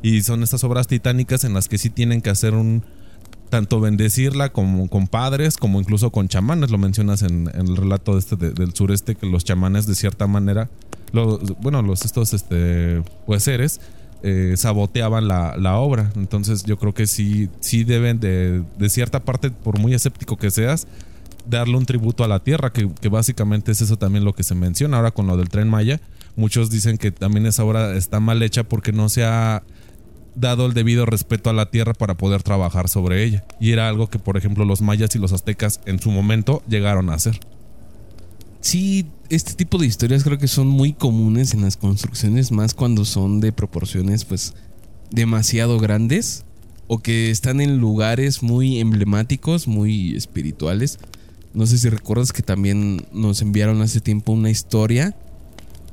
Y 0.00 0.22
son 0.22 0.44
estas 0.44 0.62
obras 0.62 0.86
titánicas 0.86 1.42
en 1.42 1.54
las 1.54 1.66
que 1.66 1.76
sí 1.76 1.90
tienen 1.90 2.22
que 2.22 2.30
hacer 2.30 2.54
un, 2.54 2.84
tanto 3.52 3.80
bendecirla 3.80 4.48
como 4.48 4.88
con 4.88 5.08
padres, 5.08 5.58
como 5.58 5.78
incluso 5.78 6.08
con 6.08 6.26
chamanes, 6.26 6.70
lo 6.70 6.78
mencionas 6.78 7.20
en, 7.20 7.50
el 7.52 7.76
relato 7.76 8.16
este 8.16 8.34
de- 8.36 8.52
del 8.52 8.72
sureste, 8.72 9.14
que 9.14 9.26
los 9.26 9.44
chamanes 9.44 9.86
de 9.86 9.94
cierta 9.94 10.26
manera, 10.26 10.70
los, 11.12 11.38
bueno, 11.60 11.82
los 11.82 12.06
estos 12.06 12.32
este, 12.32 13.02
pues 13.26 13.42
seres, 13.42 13.78
eh, 14.22 14.54
saboteaban 14.56 15.28
la, 15.28 15.76
obra. 15.76 16.10
Entonces 16.16 16.64
yo 16.64 16.78
creo 16.78 16.94
que 16.94 17.06
sí, 17.06 17.50
sí 17.60 17.84
deben 17.84 18.20
de, 18.20 18.62
de 18.78 18.88
cierta 18.88 19.20
parte, 19.20 19.50
por 19.50 19.78
muy 19.78 19.92
escéptico 19.92 20.38
que 20.38 20.50
seas, 20.50 20.86
darle 21.46 21.76
un 21.76 21.84
tributo 21.84 22.24
a 22.24 22.28
la 22.28 22.38
tierra, 22.38 22.72
que, 22.72 22.88
que 23.02 23.10
básicamente 23.10 23.70
es 23.70 23.82
eso 23.82 23.98
también 23.98 24.24
lo 24.24 24.32
que 24.32 24.44
se 24.44 24.54
menciona 24.54 24.96
ahora 24.96 25.10
con 25.10 25.26
lo 25.26 25.36
del 25.36 25.50
tren 25.50 25.68
Maya. 25.68 26.00
Muchos 26.36 26.70
dicen 26.70 26.96
que 26.96 27.12
también 27.12 27.44
esa 27.44 27.64
obra 27.64 27.98
está 27.98 28.18
mal 28.18 28.42
hecha 28.42 28.64
porque 28.64 28.92
no 28.92 29.10
se 29.10 29.24
ha 29.24 29.62
dado 30.34 30.66
el 30.66 30.74
debido 30.74 31.06
respeto 31.06 31.50
a 31.50 31.52
la 31.52 31.70
tierra 31.70 31.94
para 31.94 32.16
poder 32.16 32.42
trabajar 32.42 32.88
sobre 32.88 33.24
ella. 33.24 33.44
Y 33.60 33.72
era 33.72 33.88
algo 33.88 34.08
que, 34.08 34.18
por 34.18 34.36
ejemplo, 34.36 34.64
los 34.64 34.80
mayas 34.80 35.14
y 35.14 35.18
los 35.18 35.32
aztecas 35.32 35.80
en 35.86 36.00
su 36.00 36.10
momento 36.10 36.62
llegaron 36.68 37.10
a 37.10 37.14
hacer. 37.14 37.40
Sí, 38.60 39.06
este 39.28 39.54
tipo 39.54 39.76
de 39.78 39.86
historias 39.86 40.22
creo 40.22 40.38
que 40.38 40.48
son 40.48 40.68
muy 40.68 40.92
comunes 40.92 41.52
en 41.52 41.62
las 41.62 41.76
construcciones, 41.76 42.52
más 42.52 42.74
cuando 42.74 43.04
son 43.04 43.40
de 43.40 43.50
proporciones 43.50 44.24
pues 44.24 44.54
demasiado 45.10 45.78
grandes 45.78 46.44
o 46.86 46.98
que 46.98 47.30
están 47.30 47.60
en 47.60 47.78
lugares 47.78 48.42
muy 48.42 48.78
emblemáticos, 48.78 49.66
muy 49.66 50.14
espirituales. 50.14 50.98
No 51.54 51.66
sé 51.66 51.78
si 51.78 51.88
recuerdas 51.88 52.32
que 52.32 52.42
también 52.42 53.06
nos 53.12 53.42
enviaron 53.42 53.82
hace 53.82 54.00
tiempo 54.00 54.32
una 54.32 54.50
historia, 54.50 55.16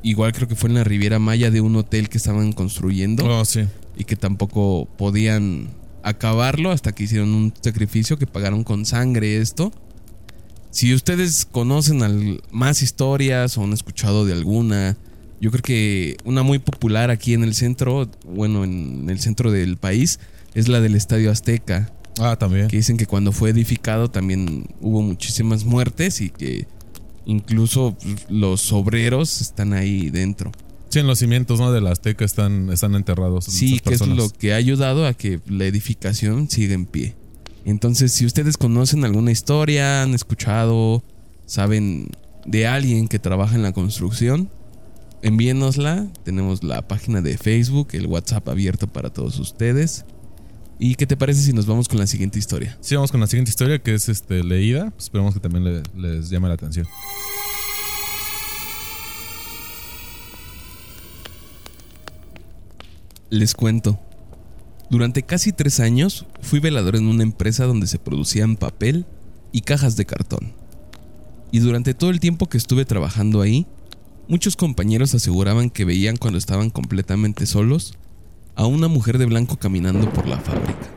igual 0.04 0.32
creo 0.32 0.48
que 0.48 0.56
fue 0.56 0.70
en 0.70 0.76
la 0.76 0.84
Riviera 0.84 1.18
Maya 1.20 1.52
de 1.52 1.62
un 1.62 1.76
hotel 1.76 2.08
que 2.08 2.18
estaban 2.18 2.54
construyendo 2.54 3.26
Oh, 3.26 3.46
sí. 3.46 3.62
Y 4.00 4.06
que 4.06 4.16
tampoco 4.16 4.88
podían 4.98 5.68
acabarlo 6.02 6.72
hasta 6.72 6.94
que 6.94 7.04
hicieron 7.04 7.30
un 7.36 7.54
sacrificio 7.62 8.18
que 8.18 8.26
pagaron 8.26 8.64
con 8.64 8.86
sangre 8.88 9.38
esto. 9.38 9.72
Si 10.72 10.94
ustedes 10.94 11.46
conocen 11.46 12.02
al- 12.04 12.42
más 12.52 12.82
historias 12.82 13.58
o 13.58 13.64
han 13.64 13.74
escuchado 13.74 14.26
de 14.26 14.34
alguna, 14.34 14.98
yo 15.42 15.52
creo 15.52 15.62
que 15.64 16.18
una 16.26 16.42
muy 16.44 16.60
popular 16.60 17.10
aquí 17.12 17.34
en 17.34 17.44
el 17.44 17.54
centro, 17.56 18.10
bueno, 18.26 18.64
en 18.64 19.10
el 19.10 19.20
centro 19.20 19.52
del 19.52 19.78
país, 19.78 20.20
es 20.54 20.68
la 20.68 20.80
del 20.80 20.96
Estadio 20.96 21.32
Azteca, 21.32 21.92
Ah, 22.20 22.36
también. 22.38 22.68
que 22.68 22.78
dicen 22.78 22.98
que 22.98 23.06
cuando 23.06 23.32
fue 23.32 23.50
edificado 23.50 24.10
también 24.10 24.68
hubo 24.82 25.02
muchísimas 25.02 25.64
muertes 25.66 26.22
y 26.22 26.30
que 26.30 26.68
incluso 27.26 27.96
pues, 28.02 28.26
los 28.30 28.72
obreros 28.74 29.42
están 29.42 29.74
ahí 29.74 30.10
dentro. 30.10 30.52
Sí, 30.90 31.00
en 31.00 31.08
los 31.08 31.20
cimientos 31.20 31.60
¿no? 31.60 31.72
de 31.72 31.82
la 31.82 31.92
azteca 31.92 32.26
están, 32.26 32.72
están 32.72 32.96
enterrados. 32.96 33.46
Sí, 33.46 33.80
que 33.80 33.94
es 33.94 34.06
lo 34.08 34.30
que 34.30 34.54
ha 34.54 34.58
ayudado 34.58 35.06
a 35.06 35.14
que 35.14 35.40
la 35.48 35.66
edificación 35.66 36.50
siga 36.50 36.74
en 36.74 36.86
pie. 36.86 37.16
Entonces, 37.66 38.12
si 38.12 38.26
ustedes 38.26 38.58
conocen 38.58 39.06
alguna 39.06 39.32
historia, 39.32 40.02
han 40.02 40.14
escuchado, 40.16 41.04
saben 41.46 42.08
de 42.46 42.66
alguien 42.68 43.08
que 43.08 43.20
trabaja 43.20 43.56
en 43.56 43.62
la 43.62 43.72
construcción, 43.74 44.50
envíenosla. 45.22 46.08
Tenemos 46.24 46.64
la 46.64 46.88
página 46.88 47.22
de 47.22 47.38
Facebook, 47.38 47.90
el 47.92 48.08
WhatsApp 48.08 48.48
abierto 48.50 48.88
para 48.88 49.10
todos 49.12 49.38
ustedes. 49.40 50.06
¿Y 50.80 50.96
qué 50.96 51.06
te 51.06 51.18
parece 51.18 51.42
si 51.42 51.52
nos 51.54 51.66
vamos 51.66 51.90
con 51.90 52.00
la 52.00 52.08
siguiente 52.08 52.40
historia? 52.40 52.78
Sí, 52.80 52.96
vamos 52.96 53.12
con 53.12 53.20
la 53.20 53.28
siguiente 53.28 53.50
historia 53.50 53.80
que 53.80 53.94
es 53.94 54.08
este, 54.08 54.44
leída. 54.44 54.94
Esperemos 54.98 55.34
que 55.34 55.42
también 55.42 55.66
le- 55.66 55.84
les 55.98 56.30
llame 56.30 56.48
la 56.48 56.54
atención. 56.54 56.88
Les 63.32 63.54
cuento. 63.54 64.00
Durante 64.90 65.22
casi 65.22 65.52
tres 65.52 65.80
años 65.80 66.26
fui 66.42 66.60
velador 66.60 66.96
en 66.96 67.08
una 67.08 67.22
empresa 67.22 67.66
donde 67.66 67.86
se 67.86 68.00
producían 68.00 68.56
papel 68.56 69.06
y 69.52 69.62
cajas 69.62 69.96
de 69.96 70.06
cartón. 70.06 70.54
Y 71.52 71.60
durante 71.60 71.94
todo 71.94 72.10
el 72.10 72.20
tiempo 72.20 72.48
que 72.48 72.58
estuve 72.58 72.86
trabajando 72.86 73.42
ahí, 73.42 73.68
muchos 74.28 74.56
compañeros 74.56 75.14
aseguraban 75.14 75.70
que 75.70 75.86
veían 75.86 76.18
cuando 76.18 76.40
estaban 76.40 76.72
completamente 76.72 77.46
solos 77.46 77.94
a 78.56 78.66
una 78.66 78.88
mujer 78.88 79.20
de 79.20 79.28
blanco 79.28 79.58
caminando 79.58 80.12
por 80.12 80.28
la 80.28 80.40
fábrica. 80.40 80.90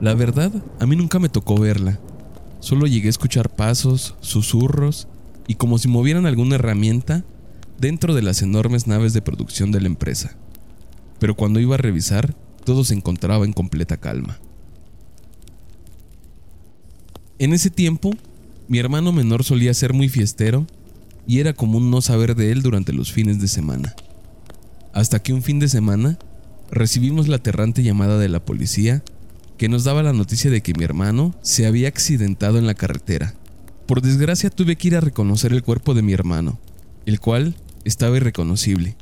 La 0.00 0.14
verdad, 0.14 0.52
a 0.78 0.86
mí 0.86 0.94
nunca 0.94 1.18
me 1.18 1.28
tocó 1.28 1.58
verla. 1.58 1.98
Solo 2.60 2.86
llegué 2.86 3.08
a 3.08 3.10
escuchar 3.10 3.50
pasos, 3.50 4.14
susurros 4.20 5.08
y 5.48 5.56
como 5.56 5.78
si 5.78 5.88
movieran 5.88 6.26
alguna 6.26 6.54
herramienta 6.54 7.24
dentro 7.78 8.14
de 8.14 8.22
las 8.22 8.42
enormes 8.42 8.86
naves 8.86 9.12
de 9.12 9.22
producción 9.22 9.72
de 9.72 9.80
la 9.80 9.86
empresa. 9.86 10.36
Pero 11.18 11.34
cuando 11.34 11.60
iba 11.60 11.74
a 11.74 11.78
revisar, 11.78 12.34
todo 12.64 12.84
se 12.84 12.94
encontraba 12.94 13.44
en 13.44 13.52
completa 13.52 13.96
calma. 13.96 14.38
En 17.38 17.52
ese 17.52 17.70
tiempo, 17.70 18.12
mi 18.68 18.78
hermano 18.78 19.12
menor 19.12 19.44
solía 19.44 19.74
ser 19.74 19.92
muy 19.92 20.08
fiestero 20.08 20.66
y 21.26 21.40
era 21.40 21.52
común 21.52 21.90
no 21.90 22.00
saber 22.00 22.34
de 22.34 22.52
él 22.52 22.62
durante 22.62 22.92
los 22.92 23.12
fines 23.12 23.40
de 23.40 23.48
semana. 23.48 23.94
Hasta 24.92 25.20
que 25.20 25.32
un 25.32 25.42
fin 25.42 25.58
de 25.58 25.68
semana 25.68 26.18
recibimos 26.70 27.28
la 27.28 27.36
aterrante 27.36 27.82
llamada 27.82 28.18
de 28.18 28.28
la 28.28 28.44
policía 28.44 29.02
que 29.58 29.68
nos 29.68 29.84
daba 29.84 30.02
la 30.02 30.12
noticia 30.12 30.50
de 30.50 30.62
que 30.62 30.74
mi 30.74 30.84
hermano 30.84 31.34
se 31.42 31.66
había 31.66 31.88
accidentado 31.88 32.58
en 32.58 32.66
la 32.66 32.74
carretera. 32.74 33.34
Por 33.86 34.00
desgracia 34.00 34.50
tuve 34.50 34.76
que 34.76 34.88
ir 34.88 34.96
a 34.96 35.00
reconocer 35.00 35.52
el 35.52 35.62
cuerpo 35.62 35.94
de 35.94 36.02
mi 36.02 36.12
hermano, 36.12 36.58
el 37.06 37.20
cual 37.20 37.54
estaba 37.84 38.16
irreconocible, 38.16 38.96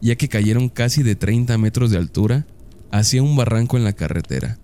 ya 0.00 0.16
que 0.16 0.28
cayeron 0.28 0.68
casi 0.68 1.02
de 1.02 1.16
30 1.16 1.56
metros 1.58 1.90
de 1.90 1.98
altura 1.98 2.46
hacia 2.90 3.22
un 3.22 3.36
barranco 3.36 3.76
en 3.76 3.84
la 3.84 3.92
carretera, 3.92 4.58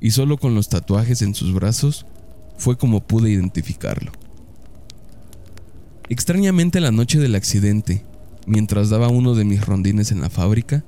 y 0.00 0.12
solo 0.12 0.38
con 0.38 0.54
los 0.54 0.68
tatuajes 0.68 1.22
en 1.22 1.34
sus 1.34 1.52
brazos 1.52 2.06
fue 2.56 2.76
como 2.76 3.00
pude 3.00 3.30
identificarlo. 3.30 4.12
Extrañamente 6.08 6.80
la 6.80 6.90
noche 6.90 7.18
del 7.18 7.34
accidente, 7.34 8.04
mientras 8.46 8.90
daba 8.90 9.08
uno 9.08 9.34
de 9.34 9.44
mis 9.44 9.64
rondines 9.64 10.10
en 10.10 10.20
la 10.20 10.30
fábrica, 10.30 10.84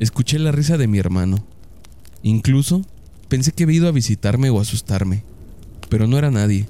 escuché 0.00 0.38
la 0.38 0.52
risa 0.52 0.78
de 0.78 0.88
mi 0.88 0.98
hermano. 0.98 1.44
Incluso 2.22 2.82
pensé 3.28 3.52
que 3.52 3.64
había 3.64 3.76
ido 3.76 3.88
a 3.88 3.92
visitarme 3.92 4.50
o 4.50 4.60
asustarme, 4.60 5.24
pero 5.90 6.06
no 6.06 6.16
era 6.16 6.30
nadie. 6.30 6.66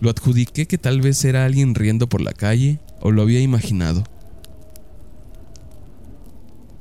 Lo 0.00 0.10
adjudiqué 0.10 0.66
que 0.66 0.78
tal 0.78 1.00
vez 1.00 1.24
era 1.24 1.44
alguien 1.44 1.74
riendo 1.74 2.08
por 2.08 2.20
la 2.20 2.32
calle 2.32 2.80
o 3.02 3.10
lo 3.10 3.22
había 3.22 3.40
imaginado. 3.40 4.04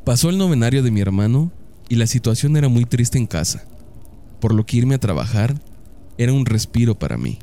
Pasó 0.06 0.30
el 0.30 0.38
novenario 0.38 0.84
de 0.84 0.92
mi 0.92 1.01
hermano 1.01 1.51
y 1.90 1.96
la 1.96 2.08
situación 2.08 2.56
era 2.56 2.70
muy 2.70 2.86
triste 2.86 3.18
en 3.18 3.28
casa, 3.28 3.66
por 4.40 4.54
lo 4.54 4.66
que 4.66 4.78
irme 4.78 4.96
a 4.96 5.00
trabajar 5.00 5.60
era 6.18 6.34
un 6.34 6.46
respiro 6.46 6.98
para 6.98 7.18
mí. 7.18 7.40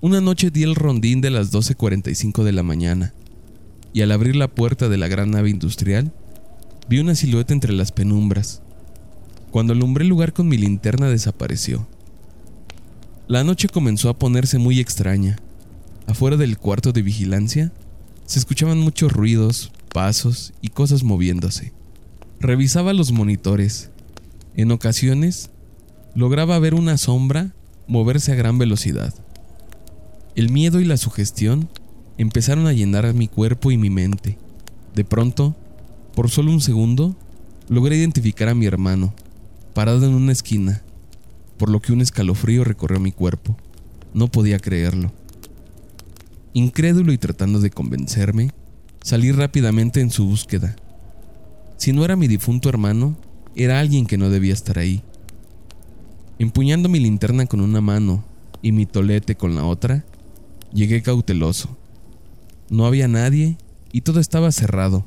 Una 0.00 0.20
noche 0.20 0.50
di 0.50 0.62
el 0.62 0.74
rondín 0.74 1.20
de 1.20 1.30
las 1.30 1.52
12.45 1.52 2.44
de 2.44 2.52
la 2.52 2.62
mañana 2.62 3.14
y 3.92 4.02
al 4.02 4.12
abrir 4.12 4.36
la 4.36 4.48
puerta 4.48 4.88
de 4.88 4.98
la 4.98 5.08
gran 5.08 5.30
nave 5.30 5.50
industrial 5.50 6.12
vi 6.88 6.98
una 6.98 7.14
silueta 7.14 7.52
entre 7.52 7.72
las 7.72 7.92
penumbras. 7.92 8.60
Cuando 9.50 9.72
alumbré 9.72 10.02
el 10.02 10.10
lugar 10.10 10.32
con 10.32 10.48
mi 10.48 10.58
linterna 10.58 11.08
desapareció. 11.08 11.86
La 13.28 13.44
noche 13.44 13.68
comenzó 13.68 14.08
a 14.10 14.18
ponerse 14.18 14.58
muy 14.58 14.80
extraña. 14.80 15.38
Afuera 16.06 16.36
del 16.36 16.58
cuarto 16.58 16.92
de 16.92 17.02
vigilancia 17.02 17.72
se 18.26 18.38
escuchaban 18.38 18.78
muchos 18.78 19.12
ruidos, 19.12 19.72
pasos 19.92 20.52
y 20.60 20.68
cosas 20.68 21.02
moviéndose. 21.02 21.72
Revisaba 22.40 22.92
los 22.92 23.12
monitores. 23.12 23.90
En 24.54 24.70
ocasiones 24.70 25.50
lograba 26.14 26.58
ver 26.58 26.74
una 26.74 26.98
sombra 26.98 27.54
moverse 27.86 28.32
a 28.32 28.34
gran 28.34 28.58
velocidad. 28.58 29.14
El 30.36 30.50
miedo 30.50 30.80
y 30.80 30.84
la 30.84 30.96
sugestión 30.96 31.68
empezaron 32.18 32.66
a 32.66 32.72
llenar 32.72 33.12
mi 33.14 33.28
cuerpo 33.28 33.70
y 33.70 33.76
mi 33.76 33.90
mente. 33.90 34.38
De 34.94 35.04
pronto, 35.04 35.56
por 36.14 36.30
solo 36.30 36.52
un 36.52 36.60
segundo, 36.60 37.16
logré 37.68 37.96
identificar 37.96 38.48
a 38.48 38.54
mi 38.54 38.66
hermano, 38.66 39.14
parado 39.74 40.06
en 40.06 40.14
una 40.14 40.32
esquina, 40.32 40.82
por 41.56 41.70
lo 41.70 41.80
que 41.80 41.92
un 41.92 42.00
escalofrío 42.00 42.62
recorrió 42.64 43.00
mi 43.00 43.12
cuerpo. 43.12 43.56
No 44.12 44.28
podía 44.28 44.58
creerlo. 44.58 45.12
Incrédulo 46.54 47.12
y 47.12 47.18
tratando 47.18 47.60
de 47.60 47.68
convencerme, 47.68 48.50
salí 49.02 49.30
rápidamente 49.30 50.00
en 50.00 50.10
su 50.10 50.24
búsqueda. 50.24 50.74
Si 51.76 51.92
no 51.92 52.04
era 52.06 52.16
mi 52.16 52.26
difunto 52.26 52.70
hermano, 52.70 53.18
era 53.54 53.78
alguien 53.78 54.06
que 54.06 54.16
no 54.16 54.30
debía 54.30 54.54
estar 54.54 54.78
ahí. 54.78 55.02
Empuñando 56.38 56.88
mi 56.88 56.98
linterna 56.98 57.44
con 57.44 57.60
una 57.60 57.82
mano 57.82 58.24
y 58.62 58.72
mi 58.72 58.86
tolete 58.86 59.34
con 59.34 59.54
la 59.54 59.64
otra, 59.66 60.04
Llegué 60.74 61.02
cauteloso. 61.02 61.76
No 62.68 62.84
había 62.84 63.06
nadie 63.06 63.56
y 63.92 64.00
todo 64.00 64.18
estaba 64.18 64.50
cerrado. 64.50 65.06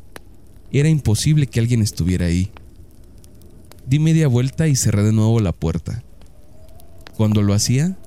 Era 0.72 0.88
imposible 0.88 1.46
que 1.46 1.60
alguien 1.60 1.82
estuviera 1.82 2.28
ahí. 2.28 2.52
Di 3.86 4.00
media 4.00 4.30
vuelta 4.30 4.70
y 4.70 4.78
cerré 4.78 5.04
de 5.04 5.12
nuevo 5.12 5.42
la 5.42 5.52
puerta. 5.52 6.04
Cuando 7.18 7.42
lo 7.42 7.54
hacía, 7.54 7.98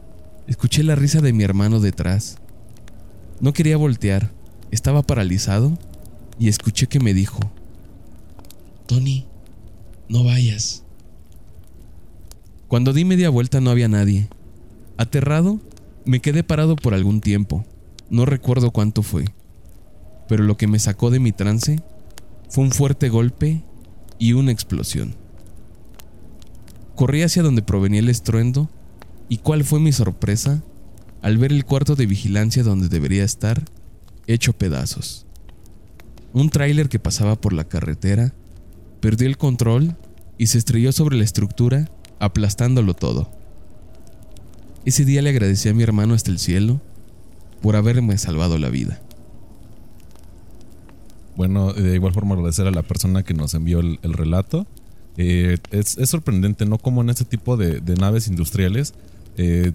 escuché 0.47 0.83
la 0.83 0.95
risa 0.95 1.21
de 1.21 1.35
mi 1.35 1.45
hermano 1.45 1.81
detrás. 1.81 2.39
No 3.41 3.55
quería 3.55 3.79
voltear, 3.79 4.31
estaba 4.71 5.03
paralizado 5.03 5.79
y 6.39 6.49
escuché 6.49 6.89
que 6.89 7.01
me 7.01 7.15
dijo, 7.15 7.41
Tony, 8.87 9.27
no 10.09 10.25
vayas. 10.25 10.85
Cuando 12.69 12.93
di 12.93 13.05
media 13.05 13.31
vuelta 13.31 13.61
no 13.61 13.71
había 13.71 13.89
nadie. 13.89 14.29
Aterrado, 14.97 15.59
me 16.05 16.21
quedé 16.21 16.45
parado 16.45 16.77
por 16.77 16.93
algún 16.93 17.21
tiempo, 17.21 17.65
no 18.11 18.27
recuerdo 18.27 18.73
cuánto 18.73 19.03
fue, 19.03 19.25
pero 20.29 20.45
lo 20.45 20.57
que 20.57 20.67
me 20.67 20.79
sacó 20.79 21.11
de 21.11 21.21
mi 21.21 21.33
trance 21.33 21.81
fue 22.51 22.65
un 22.65 22.73
fuerte 22.73 23.09
golpe 23.09 23.63
y 24.19 24.35
una 24.35 24.53
explosión. 24.53 25.15
Corrí 26.95 27.23
hacia 27.23 27.43
donde 27.43 27.63
provenía 27.63 28.01
el 28.01 28.11
estruendo 28.11 28.69
y 29.31 29.39
cuál 29.39 29.65
fue 29.65 29.81
mi 29.81 29.93
sorpresa 29.93 30.63
al 31.23 31.39
ver 31.39 31.53
el 31.53 31.65
cuarto 31.65 31.97
de 31.97 32.07
vigilancia 32.07 32.63
donde 32.63 32.89
debería 32.89 33.25
estar 33.25 33.65
hecho 34.27 34.53
pedazos. 34.53 35.27
Un 36.33 36.51
tráiler 36.51 36.89
que 36.89 36.99
pasaba 36.99 37.41
por 37.41 37.53
la 37.53 37.65
carretera 37.65 38.33
perdió 39.01 39.27
el 39.27 39.37
control 39.37 39.97
y 40.39 40.47
se 40.47 40.59
estrelló 40.59 40.93
sobre 40.93 41.17
la 41.17 41.25
estructura 41.25 41.91
aplastándolo 42.19 42.95
todo. 42.95 43.31
Ese 44.85 45.05
día 45.05 45.23
le 45.23 45.31
agradecí 45.31 45.69
a 45.69 45.75
mi 45.75 45.83
hermano 45.83 46.15
hasta 46.15 46.31
el 46.31 46.39
cielo 46.39 46.81
por 47.61 47.77
haberme 47.77 48.17
salvado 48.17 48.57
la 48.59 48.71
vida. 48.71 49.01
Bueno, 51.37 51.73
de 51.73 51.95
igual 51.95 52.13
forma 52.13 52.35
agradecer 52.35 52.67
a 52.67 52.71
la 52.71 52.83
persona 52.83 53.23
que 53.23 53.35
nos 53.35 53.55
envió 53.55 53.81
el, 53.81 53.99
relato. 54.03 54.67
Eh, 55.17 55.59
es, 55.71 55.97
sorprendente, 56.05 56.67
¿no? 56.67 56.79
Como 56.79 57.03
en 57.03 57.11
este 57.11 57.25
tipo 57.25 57.57
de, 57.57 57.81
naves 57.99 58.29
industriales 58.29 58.95
eh, 59.37 59.73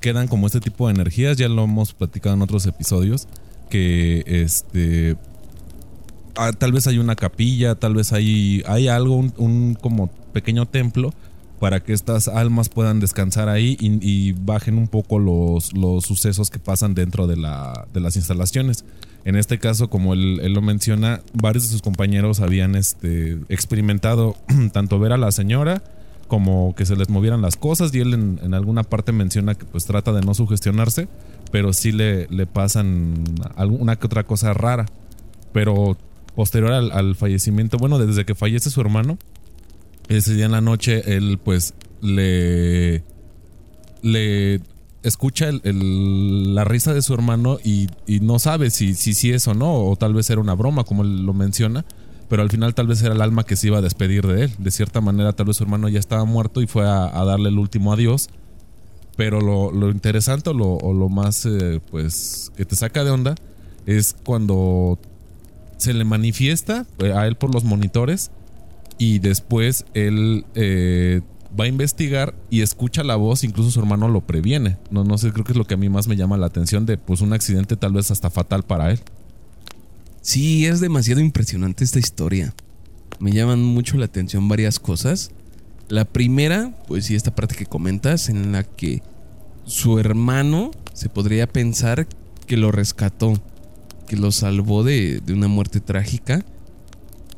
quedan 0.00 0.28
como 0.28 0.46
este 0.46 0.60
tipo 0.60 0.88
de 0.88 0.94
energías, 0.94 1.36
ya 1.36 1.48
lo 1.48 1.64
hemos 1.64 1.94
platicado 1.94 2.34
en 2.34 2.42
otros 2.42 2.66
episodios, 2.66 3.28
que 3.70 4.22
este... 4.26 5.16
Ah, 6.34 6.52
tal 6.52 6.72
vez 6.72 6.86
hay 6.86 6.98
una 6.98 7.14
capilla, 7.14 7.74
tal 7.74 7.94
vez 7.94 8.12
hay, 8.12 8.62
hay 8.66 8.88
algo, 8.88 9.16
un 9.36 9.76
como 9.80 10.08
pequeño 10.32 10.66
templo 10.66 11.12
para 11.62 11.78
que 11.78 11.92
estas 11.92 12.26
almas 12.26 12.68
puedan 12.68 12.98
descansar 12.98 13.48
ahí 13.48 13.76
y, 13.78 14.32
bajen 14.32 14.78
un 14.78 14.88
poco 14.88 15.20
los, 15.20 15.72
los, 15.74 16.04
sucesos 16.04 16.50
que 16.50 16.58
pasan 16.58 16.92
dentro 16.92 17.28
de, 17.28 17.36
la, 17.36 17.86
de, 17.94 18.00
las 18.00 18.16
instalaciones. 18.16 18.84
En 19.24 19.36
este 19.36 19.60
caso, 19.60 19.88
como 19.88 20.14
él, 20.14 20.52
lo 20.52 20.60
menciona, 20.60 21.20
varios 21.34 21.62
de 21.62 21.70
sus 21.70 21.80
compañeros 21.80 22.40
habían 22.40 22.74
este, 22.74 23.38
experimentado 23.48 24.34
tanto 24.72 24.98
ver 24.98 25.12
a 25.12 25.16
la 25.16 25.30
señora 25.30 25.84
como 26.32 26.74
que 26.74 26.86
se 26.86 26.96
les 26.96 27.10
movieran 27.10 27.42
las 27.42 27.56
cosas 27.56 27.94
y 27.94 28.00
él 28.00 28.14
en, 28.14 28.54
alguna 28.54 28.84
parte 28.84 29.12
menciona 29.12 29.54
que 29.54 29.66
pues 29.66 29.84
trata 29.84 30.14
de 30.14 30.22
no 30.22 30.32
sugestionarse, 30.32 31.06
pero 31.50 31.74
sí 31.74 31.92
le, 31.92 32.26
le 32.28 32.46
pasan 32.46 33.22
alguna 33.54 33.96
que 33.96 34.06
otra 34.06 34.24
cosa 34.24 34.54
rara. 34.54 34.86
Pero 35.52 35.98
posterior 36.34 36.72
al, 36.72 36.90
al 36.90 37.16
fallecimiento, 37.16 37.76
bueno, 37.76 37.98
desde 37.98 38.24
que 38.24 38.34
fallece 38.34 38.70
su 38.70 38.80
hermano, 38.80 39.18
ese 40.08 40.32
día 40.32 40.46
en 40.46 40.52
la 40.52 40.62
noche 40.62 41.16
él 41.18 41.38
pues 41.44 41.74
le 42.00 43.04
le 44.00 44.62
escucha 45.02 45.50
la 45.52 46.64
risa 46.64 46.94
de 46.94 47.02
su 47.02 47.12
hermano 47.12 47.58
y, 47.62 47.88
no 48.22 48.38
sabe 48.38 48.70
si, 48.70 48.94
si, 48.94 49.12
si 49.12 49.32
es 49.32 49.46
o 49.48 49.52
no, 49.52 49.84
o 49.84 49.96
tal 49.96 50.14
vez 50.14 50.30
era 50.30 50.40
una 50.40 50.54
broma, 50.54 50.84
como 50.84 51.02
él 51.02 51.26
lo 51.26 51.34
menciona, 51.34 51.84
pero 52.32 52.44
al 52.44 52.48
final 52.48 52.74
tal 52.74 52.86
vez 52.86 53.02
era 53.02 53.12
el 53.12 53.20
alma 53.20 53.44
que 53.44 53.56
se 53.56 53.66
iba 53.66 53.76
a 53.76 53.82
despedir 53.82 54.26
de 54.26 54.44
él. 54.44 54.52
De 54.56 54.70
cierta 54.70 55.02
manera, 55.02 55.34
tal 55.34 55.48
vez 55.48 55.58
su 55.58 55.64
hermano 55.64 55.90
ya 55.90 55.98
estaba 55.98 56.24
muerto 56.24 56.62
y 56.62 56.66
fue 56.66 56.88
a, 56.88 57.10
darle 57.26 57.50
el 57.50 57.58
último 57.58 57.92
adiós. 57.92 58.30
Pero 59.18 59.42
lo, 59.42 59.90
interesante 59.90 60.48
o 60.48 60.54
lo, 60.54 61.08
más 61.10 61.44
eh, 61.44 61.82
pues 61.90 62.50
que 62.56 62.64
te 62.64 62.74
saca 62.74 63.04
de 63.04 63.10
onda 63.10 63.34
es 63.84 64.16
cuando 64.24 64.98
se 65.76 65.92
le 65.92 66.06
manifiesta 66.06 66.86
eh, 67.00 67.12
a 67.12 67.26
él 67.26 67.36
por 67.36 67.52
los 67.52 67.64
monitores 67.64 68.30
y 68.96 69.18
después 69.18 69.84
él 69.92 70.46
eh, 70.54 71.20
va 71.60 71.64
a 71.64 71.68
investigar 71.68 72.34
y 72.48 72.62
escucha 72.62 73.04
la 73.04 73.16
voz, 73.16 73.44
incluso 73.44 73.70
su 73.70 73.80
hermano 73.80 74.08
lo 74.08 74.22
previene. 74.22 74.78
No, 74.90 75.04
no 75.04 75.18
sé, 75.18 75.34
creo 75.34 75.44
que 75.44 75.52
es 75.52 75.58
lo 75.58 75.66
que 75.66 75.74
a 75.74 75.76
mí 75.76 75.90
más 75.90 76.08
me 76.08 76.16
llama 76.16 76.38
la 76.38 76.46
atención 76.46 76.86
de 76.86 76.96
pues 76.96 77.20
un 77.20 77.34
accidente 77.34 77.76
tal 77.76 77.92
vez 77.92 78.10
hasta 78.10 78.30
fatal 78.30 78.62
para 78.62 78.90
él. 78.90 79.00
Sí, 80.22 80.66
es 80.66 80.80
demasiado 80.80 81.20
impresionante 81.20 81.84
esta 81.84 81.98
historia. 81.98 82.54
Me 83.18 83.32
llaman 83.32 83.62
mucho 83.62 83.98
la 83.98 84.06
atención 84.06 84.48
varias 84.48 84.78
cosas. 84.78 85.30
La 85.88 86.04
primera, 86.06 86.74
pues 86.88 87.04
sí, 87.06 87.14
esta 87.14 87.34
parte 87.34 87.54
que 87.54 87.66
comentas, 87.66 88.28
en 88.30 88.52
la 88.52 88.62
que 88.62 89.02
su 89.64 89.98
hermano 89.98 90.70
se 90.94 91.08
podría 91.08 91.46
pensar 91.46 92.06
que 92.46 92.56
lo 92.56 92.72
rescató, 92.72 93.34
que 94.08 94.16
lo 94.16 94.32
salvó 94.32 94.82
de, 94.84 95.20
de 95.20 95.32
una 95.34 95.48
muerte 95.48 95.80
trágica 95.80 96.44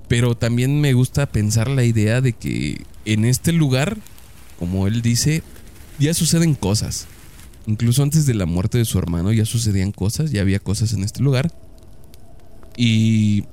pero 0.09 0.35
también 0.35 0.81
me 0.81 0.93
gusta 0.93 1.27
pensar 1.27 1.69
la 1.69 1.85
idea 1.85 2.21
de 2.21 2.33
que 2.33 2.83
en 3.05 3.25
este 3.25 3.53
lugar, 3.53 3.97
como 4.59 4.87
él 4.87 5.03
dice, 5.03 5.43
ya 5.99 6.15
suceden 6.15 6.55
cosas. 6.55 7.07
Incluso 7.67 8.03
antes 8.03 8.27
de 8.27 8.35
la 8.35 8.47
muerte 8.47 8.79
de 8.79 8.85
su 8.85 8.99
hermano 8.99 9.33
ya 9.33 9.47
sucedían 9.47 9.93
cosas, 9.93 10.31
ya 10.31 10.43
había 10.43 10.59
cosas 10.59 10.93
en 10.93 11.05
este 11.05 11.23
lugar. 11.23 11.51
Y 12.77 13.45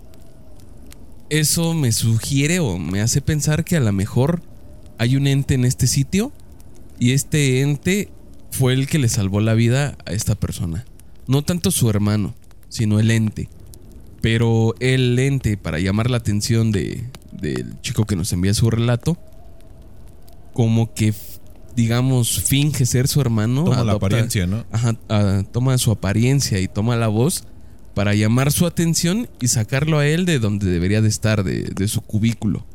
eso 1.30 1.74
me 1.74 1.92
sugiere 1.92 2.60
o 2.60 2.78
me 2.78 3.02
hace 3.02 3.22
pensar 3.22 3.64
que 3.64 3.78
a 3.78 3.80
lo 3.80 3.92
mejor 3.94 4.42
hay 4.98 5.16
un 5.16 5.28
ente 5.28 5.54
en 5.54 5.66
este 5.66 5.88
sitio 5.88 6.32
y 7.00 7.14
este 7.14 7.62
ente 7.62 8.10
fue 8.52 8.74
el 8.74 8.88
que 8.88 9.00
le 9.00 9.10
salvó 9.10 9.42
la 9.42 9.54
vida 9.54 9.98
a 10.06 10.12
esta 10.12 10.36
persona. 10.36 10.86
No 11.28 11.42
tanto 11.44 11.72
su 11.72 11.90
hermano, 11.90 12.36
sino 12.70 13.00
el 13.00 13.12
ente. 13.12 13.50
Pero 14.22 14.76
el 14.80 15.18
ente, 15.18 15.58
para 15.58 15.80
llamar 15.80 16.10
la 16.10 16.18
atención 16.18 16.72
de, 16.72 17.04
del 17.32 17.80
chico 17.82 18.06
que 18.06 18.16
nos 18.16 18.32
envía 18.34 18.54
su 18.54 18.70
relato, 18.70 19.18
como 20.54 20.94
que, 20.94 21.14
digamos, 21.76 22.44
finge 22.44 22.86
ser 22.86 23.08
su 23.08 23.22
hermano. 23.22 23.64
Toma 23.64 23.84
la 23.84 23.94
apariencia, 23.94 24.46
¿no? 24.46 24.66
Ajá, 24.72 24.96
toma 25.52 25.78
su 25.78 25.92
apariencia 25.92 26.60
y 26.60 26.68
toma 26.68 26.96
la 26.98 27.08
voz 27.08 27.46
para 27.94 28.14
llamar 28.14 28.52
su 28.52 28.66
atención 28.66 29.30
y 29.40 29.48
sacarlo 29.48 30.00
a 30.00 30.08
él 30.08 30.26
de 30.26 30.40
donde 30.40 30.70
debería 30.70 31.02
de 31.02 31.10
estar, 31.10 31.44
de, 31.44 31.64
de 31.64 31.88
su 31.88 32.02
cubículo. 32.02 32.66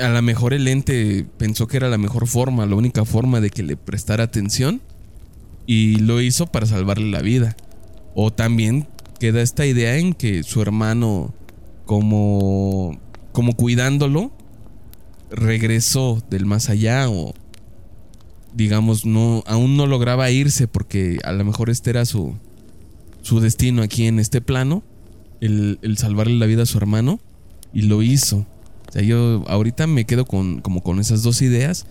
A 0.00 0.08
lo 0.08 0.22
mejor 0.22 0.52
el 0.52 0.66
ente 0.68 1.26
pensó 1.38 1.66
que 1.66 1.76
era 1.76 1.88
la 1.88 1.98
mejor 1.98 2.26
forma, 2.26 2.66
la 2.66 2.74
única 2.74 3.04
forma 3.04 3.40
de 3.40 3.50
que 3.50 3.62
le 3.62 3.76
prestara 3.76 4.24
atención 4.24 4.80
y 5.66 5.96
lo 5.96 6.20
hizo 6.20 6.46
para 6.46 6.66
salvarle 6.66 7.10
la 7.10 7.22
vida. 7.22 7.56
O 8.14 8.32
también 8.32 8.88
queda 9.18 9.42
esta 9.42 9.66
idea 9.66 9.96
en 9.96 10.14
que 10.14 10.42
su 10.42 10.62
hermano 10.62 11.34
como, 11.84 12.98
como 13.32 13.54
cuidándolo, 13.54 14.32
regresó 15.30 16.22
del 16.30 16.46
más 16.46 16.68
allá 16.68 17.08
o 17.08 17.34
digamos 18.54 19.04
no 19.04 19.42
aún 19.46 19.76
no 19.76 19.86
lograba 19.86 20.30
irse 20.30 20.66
porque 20.68 21.18
a 21.24 21.32
lo 21.32 21.44
mejor 21.44 21.68
este 21.68 21.90
era 21.90 22.04
su 22.04 22.36
su 23.26 23.40
destino 23.40 23.82
aquí 23.82 24.06
en 24.06 24.18
este 24.18 24.40
plano 24.40 24.82
el, 25.40 25.78
el 25.82 25.98
salvarle 25.98 26.34
la 26.34 26.46
vida 26.46 26.62
a 26.62 26.66
su 26.66 26.78
hermano 26.78 27.18
y 27.72 27.82
lo 27.82 28.02
hizo. 28.02 28.46
O 28.88 28.92
sea 28.92 29.02
yo 29.02 29.44
ahorita 29.48 29.86
me 29.86 30.04
quedo 30.04 30.24
con 30.24 30.60
como 30.60 30.82
con 30.82 31.00
esas 31.00 31.22
dos 31.22 31.42
ideas. 31.42 31.86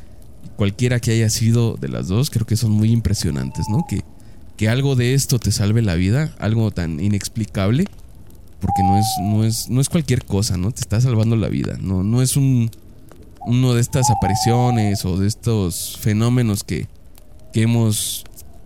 Cualquiera 0.56 1.00
que 1.00 1.12
haya 1.12 1.30
sido 1.30 1.76
de 1.76 1.90
las 1.90 2.08
dos 2.08 2.30
creo 2.30 2.46
que 2.46 2.56
son 2.56 2.72
muy 2.72 2.92
impresionantes 2.92 3.66
no 3.70 3.86
que 3.90 4.02
que 4.56 4.70
algo 4.70 4.96
de 4.96 5.14
esto 5.14 5.38
te 5.38 5.52
salve 5.52 5.82
la 5.82 5.96
vida 5.96 6.34
algo 6.40 6.72
tan 6.72 7.02
inexplicable 7.02 7.86
porque 8.62 8.84
no 8.84 8.98
es 8.98 9.06
no 9.22 9.44
es 9.44 9.70
no 9.70 9.82
es 9.82 9.90
cualquier 9.90 10.24
cosa 10.24 10.56
no 10.56 10.72
te 10.72 10.80
está 10.80 11.02
salvando 11.02 11.36
la 11.36 11.50
vida 11.50 11.78
no 11.82 12.04
no 12.04 12.22
es 12.22 12.38
un 12.38 12.70
uno 13.46 13.74
de 13.74 13.82
estas 13.82 14.10
apariciones 14.10 15.06
o 15.06 15.18
de 15.18 15.28
estos 15.28 15.98
fenómenos 16.00 16.64
que, 16.64 16.88
que 17.54 17.62
hemos 17.62 18.24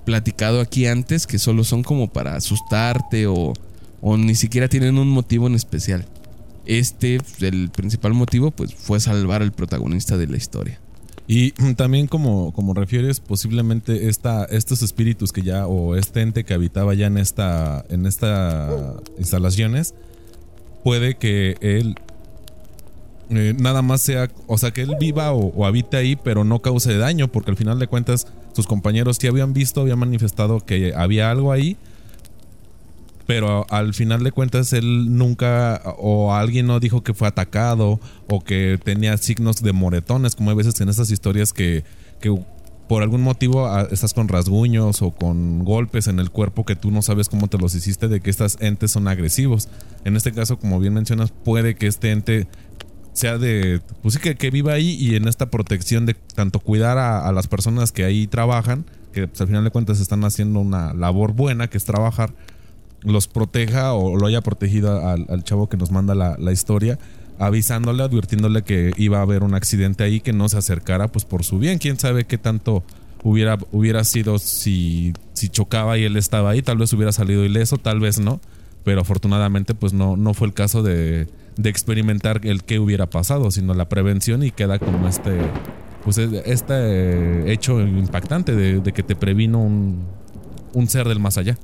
platicado 0.10 0.60
aquí 0.60 0.88
antes, 0.88 1.28
que 1.28 1.38
solo 1.38 1.64
son 1.64 1.84
como 1.84 2.12
para 2.12 2.36
asustarte 2.36 3.28
o, 3.28 3.54
o 4.02 4.18
ni 4.18 4.34
siquiera 4.34 4.68
tienen 4.68 4.98
un 4.98 5.08
motivo 5.08 5.46
en 5.46 5.54
especial. 5.54 6.04
Este, 6.66 7.20
el 7.42 7.70
principal 7.70 8.16
motivo, 8.16 8.50
pues 8.50 8.74
fue 8.74 9.00
salvar 9.00 9.44
al 9.44 9.52
protagonista 9.52 10.18
de 10.18 10.26
la 10.26 10.38
historia. 10.38 10.80
Y 11.28 11.52
también 11.76 12.08
como, 12.08 12.52
como 12.54 12.74
refieres, 12.74 13.20
posiblemente 13.20 14.10
esta, 14.10 14.46
estos 14.46 14.82
espíritus 14.82 15.32
que 15.32 15.44
ya, 15.44 15.68
o 15.68 15.96
este 15.96 16.22
ente 16.22 16.44
que 16.44 16.56
habitaba 16.56 16.96
ya 16.96 17.06
en 17.06 17.20
esta, 17.20 17.86
en 17.90 18.08
esta 18.08 18.96
instalaciones, 19.20 19.94
puede 20.84 21.18
que 21.18 21.56
él 21.62 21.98
eh, 23.30 23.54
nada 23.60 23.84
más 23.84 24.02
sea, 24.02 24.28
o 24.48 24.58
sea, 24.58 24.72
que 24.72 24.82
él 24.82 24.96
viva 25.00 25.34
o, 25.34 25.54
o, 25.56 25.68
habite 25.68 25.98
ahí, 25.98 26.16
pero 26.16 26.44
no 26.44 26.64
cause 26.64 26.98
daño, 26.98 27.32
porque 27.32 27.52
al 27.52 27.58
final 27.58 27.78
de 27.78 27.86
cuentas 27.86 28.26
sus 28.60 28.68
compañeros 28.68 29.16
sí 29.22 29.28
habían 29.28 29.54
visto, 29.54 29.80
habían 29.80 30.00
manifestado 30.00 30.60
que 30.60 30.94
había 30.94 31.32
algo 31.32 31.54
ahí, 31.54 31.78
pero 33.26 33.66
al 33.70 33.94
final 33.94 34.22
de 34.22 34.34
cuentas 34.34 34.74
él 34.74 35.18
nunca, 35.18 35.82
o 35.98 36.34
alguien 36.34 36.68
no 36.68 36.82
dijo 36.82 37.02
que 37.02 37.14
fue 37.14 37.30
atacado, 37.30 38.02
o 38.28 38.44
que 38.44 38.78
tenía 38.84 39.16
signos 39.16 39.62
de 39.62 39.72
moretones, 39.72 40.36
como 40.36 40.50
hay 40.50 40.58
veces 40.58 40.82
en 40.82 40.90
estas 40.90 41.10
historias 41.10 41.54
que, 41.54 41.86
que 42.20 42.38
por 42.90 43.02
algún 43.02 43.22
motivo 43.22 43.66
ah, 43.68 43.88
estás 43.92 44.14
con 44.14 44.28
rasguños 44.28 45.02
o 45.02 45.12
con 45.12 45.64
golpes 45.64 46.08
en 46.08 46.20
el 46.20 46.32
cuerpo 46.32 46.66
que 46.66 46.76
tú 46.76 46.92
no 46.92 47.02
sabes 47.02 47.30
cómo 47.30 47.48
te 47.48 47.58
los 47.58 47.76
hiciste, 47.76 48.10
de 48.10 48.20
que 48.20 48.30
estas 48.30 48.58
entes 48.60 48.92
son 48.92 49.08
agresivos. 49.08 49.70
En 50.04 50.18
este 50.18 50.34
caso, 50.34 50.60
como 50.60 50.82
bien 50.82 50.96
mencionas, 50.96 51.32
puede 51.32 51.76
que 51.76 51.88
este 51.88 52.12
ente 52.12 52.48
sea 53.14 53.38
de, 53.38 53.82
pues 54.02 54.16
sí, 54.16 54.20
que, 54.20 54.36
que, 54.36 54.50
viva 54.50 54.74
ahí 54.74 54.96
y 55.00 55.16
en 55.16 55.28
esta 55.28 55.50
protección 55.50 56.06
de 56.06 56.14
tanto 56.36 56.60
cuidar 56.60 56.98
a, 56.98 57.32
las 57.32 57.48
personas 57.48 57.92
que 57.92 58.06
ahí 58.06 58.28
trabajan, 58.28 58.86
que 59.14 59.28
pues, 59.28 59.42
al 59.42 59.48
final 59.48 59.64
de 59.64 59.72
cuentas 59.72 60.00
están 60.00 60.24
haciendo 60.24 60.60
una 60.60 60.94
labor 60.94 61.34
buena, 61.34 61.68
que 61.68 61.78
es 61.78 61.86
trabajar, 61.86 62.34
los 63.04 63.28
proteja 63.28 63.94
o 63.94 64.18
lo 64.18 64.28
haya 64.28 64.42
protegido 64.42 65.08
al, 65.08 65.26
al 65.30 65.44
chavo 65.44 65.70
que 65.70 65.78
nos 65.78 65.92
manda 65.92 66.16
la, 66.16 66.38
la, 66.38 66.52
historia, 66.52 67.00
avisándole, 67.40 68.04
advirtiéndole 68.04 68.64
que 68.64 68.92
iba 68.98 69.20
a 69.20 69.22
haber 69.22 69.44
un 69.44 69.54
accidente 69.54 70.04
ahí, 70.04 70.20
que 70.20 70.34
no 70.34 70.50
se 70.50 70.58
acercara, 70.58 71.08
pues 71.08 71.26
por 71.26 71.44
su 71.44 71.60
bien, 71.60 71.78
quién 71.78 71.98
sabe 72.00 72.26
qué 72.26 72.38
tanto 72.38 72.84
hubiera, 73.24 73.58
hubiera 73.72 74.04
sido 74.04 74.40
si, 74.40 75.14
si 75.34 75.50
chocaba 75.50 75.98
y 75.98 76.04
él 76.04 76.18
estaba 76.18 76.52
ahí, 76.52 76.62
tal 76.62 76.78
vez 76.78 76.92
hubiera 76.94 77.12
salido 77.12 77.44
ileso, 77.44 77.78
tal 77.78 78.00
vez 78.00 78.20
no, 78.20 78.40
pero 78.84 79.02
afortunadamente 79.02 79.76
pues 79.76 79.94
no, 79.94 80.16
no 80.18 80.34
fue 80.34 80.48
el 80.48 80.54
caso 80.54 80.84
de 80.84 81.28
de 81.60 81.70
experimentar 81.70 82.40
el 82.46 82.64
qué 82.64 82.80
hubiera 82.80 83.10
pasado, 83.10 83.52
sino 83.52 83.74
la 83.74 83.90
prevención 83.90 84.44
y 84.44 84.52
queda 84.52 84.80
como 84.80 85.10
este, 85.10 85.38
pues 86.06 86.18
este 86.18 87.52
hecho 87.52 87.82
impactante 87.82 88.56
de, 88.56 88.94
que 88.94 89.04
te 89.04 89.14
previno 89.14 89.62
un, 89.62 90.06
un, 90.74 90.88
ser 90.88 91.10
del 91.10 91.20
más 91.20 91.38
allá. 91.38 91.58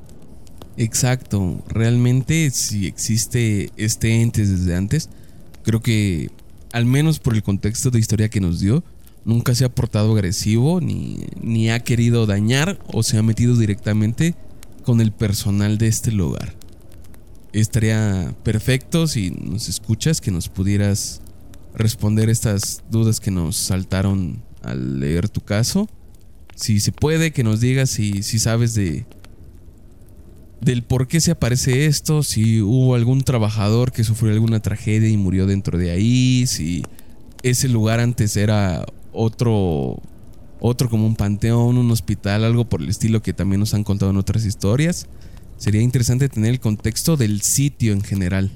Exacto, 0.75 1.63
realmente 1.69 2.49
si 2.49 2.87
existe 2.87 3.71
este 3.77 4.21
ente 4.21 4.45
desde 4.45 4.75
antes, 4.75 5.09
creo 5.63 5.81
que 5.81 6.29
al 6.73 6.85
menos 6.85 7.19
por 7.19 7.33
el 7.33 7.41
contexto 7.41 7.89
de 7.89 7.99
historia 7.99 8.27
que 8.27 8.41
nos 8.41 8.59
dio, 8.59 8.83
nunca 9.23 9.55
se 9.55 9.63
ha 9.63 9.69
portado 9.69 10.11
agresivo 10.11 10.81
ni, 10.81 11.25
ni 11.41 11.69
ha 11.69 11.79
querido 11.79 12.25
dañar 12.25 12.79
o 12.91 13.01
se 13.01 13.17
ha 13.17 13.23
metido 13.23 13.55
directamente 13.55 14.35
con 14.83 14.99
el 14.99 15.13
personal 15.13 15.77
de 15.77 15.87
este 15.87 16.11
lugar 16.11 16.64
estaría 17.61 18.35
perfecto 18.43 19.07
si 19.07 19.31
nos 19.31 19.69
escuchas 19.69 20.21
que 20.21 20.31
nos 20.31 20.49
pudieras 20.49 21.21
responder 21.73 22.29
estas 22.29 22.83
dudas 22.89 23.19
que 23.19 23.31
nos 23.31 23.55
saltaron 23.55 24.43
al 24.61 24.99
leer 24.99 25.29
tu 25.29 25.41
caso. 25.41 25.87
Si 26.55 26.79
se 26.79 26.91
puede, 26.91 27.31
que 27.31 27.43
nos 27.43 27.59
digas 27.59 27.89
si, 27.89 28.23
si 28.23 28.39
sabes 28.39 28.73
de 28.73 29.05
del 30.61 30.83
por 30.83 31.07
qué 31.07 31.21
se 31.21 31.31
aparece 31.31 31.85
esto, 31.85 32.23
si 32.23 32.61
hubo 32.61 32.95
algún 32.95 33.21
trabajador 33.21 33.91
que 33.91 34.03
sufrió 34.03 34.31
alguna 34.31 34.61
tragedia 34.61 35.09
y 35.09 35.17
murió 35.17 35.45
dentro 35.45 35.77
de 35.77 35.91
ahí, 35.91 36.47
si 36.47 36.83
ese 37.43 37.67
lugar 37.67 37.99
antes 37.99 38.35
era 38.35 38.83
otro 39.11 40.01
otro 40.59 40.89
como 40.89 41.05
un 41.05 41.15
panteón, 41.15 41.77
un 41.77 41.91
hospital, 41.91 42.43
algo 42.43 42.67
por 42.67 42.81
el 42.81 42.89
estilo 42.89 43.21
que 43.21 43.33
también 43.33 43.59
nos 43.59 43.73
han 43.73 43.83
contado 43.83 44.09
en 44.11 44.17
otras 44.17 44.45
historias 44.45 45.07
sería 45.57 45.81
interesante 45.81 46.29
tener 46.29 46.51
el 46.51 46.59
contexto 46.59 47.17
del 47.17 47.41
sitio 47.41 47.93
en 47.93 48.01
general. 48.01 48.51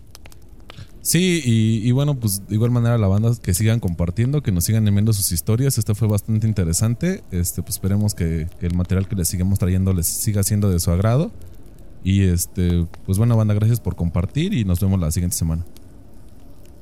Sí, 1.01 1.41
y, 1.43 1.87
y, 1.87 1.91
bueno, 1.91 2.19
pues 2.19 2.47
de 2.47 2.55
igual 2.55 2.71
manera 2.71 2.97
la 2.97 3.07
banda 3.07 3.31
que 3.41 3.53
sigan 3.53 3.79
compartiendo, 3.79 4.43
que 4.43 4.51
nos 4.51 4.65
sigan 4.65 4.87
enviando 4.87 5.13
sus 5.13 5.31
historias. 5.31 5.77
Esto 5.77 5.95
fue 5.95 6.07
bastante 6.07 6.45
interesante. 6.45 7.23
Este, 7.31 7.61
pues 7.61 7.75
esperemos 7.75 8.13
que, 8.13 8.47
que, 8.59 8.67
el 8.67 8.75
material 8.75 9.07
que 9.07 9.15
les 9.15 9.27
sigamos 9.27 9.59
trayendo 9.59 9.93
les 9.93 10.07
siga 10.07 10.43
siendo 10.43 10.69
de 10.69 10.79
su 10.79 10.91
agrado. 10.91 11.31
Y 12.03 12.23
este, 12.23 12.85
pues 13.05 13.17
bueno, 13.17 13.35
banda, 13.37 13.53
gracias 13.53 13.79
por 13.79 13.95
compartir 13.95 14.53
y 14.53 14.65
nos 14.65 14.79
vemos 14.79 14.99
la 14.99 15.11
siguiente 15.11 15.37
semana. 15.37 15.65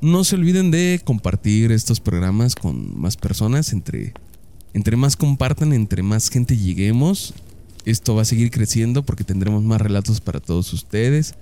No 0.02 0.24
se 0.24 0.36
olviden 0.36 0.72
de 0.72 1.00
compartir 1.04 1.72
estos 1.72 2.00
programas 2.00 2.56
con 2.56 3.00
más 3.00 3.18
personas. 3.18 3.72
Entre, 3.72 4.14
entre 4.74 4.98
más 4.98 5.16
compartan, 5.16 5.74
entre 5.74 6.04
más 6.04 6.30
gente 6.30 6.58
lleguemos, 6.58 7.34
esto 7.88 8.16
va 8.16 8.24
a 8.24 8.26
seguir 8.26 8.52
creciendo 8.52 9.04
porque 9.04 9.24
tendremos 9.24 9.64
más 9.64 9.80
relatos 9.80 10.20
para 10.20 10.42
todos 10.42 10.74
ustedes. 10.74 11.36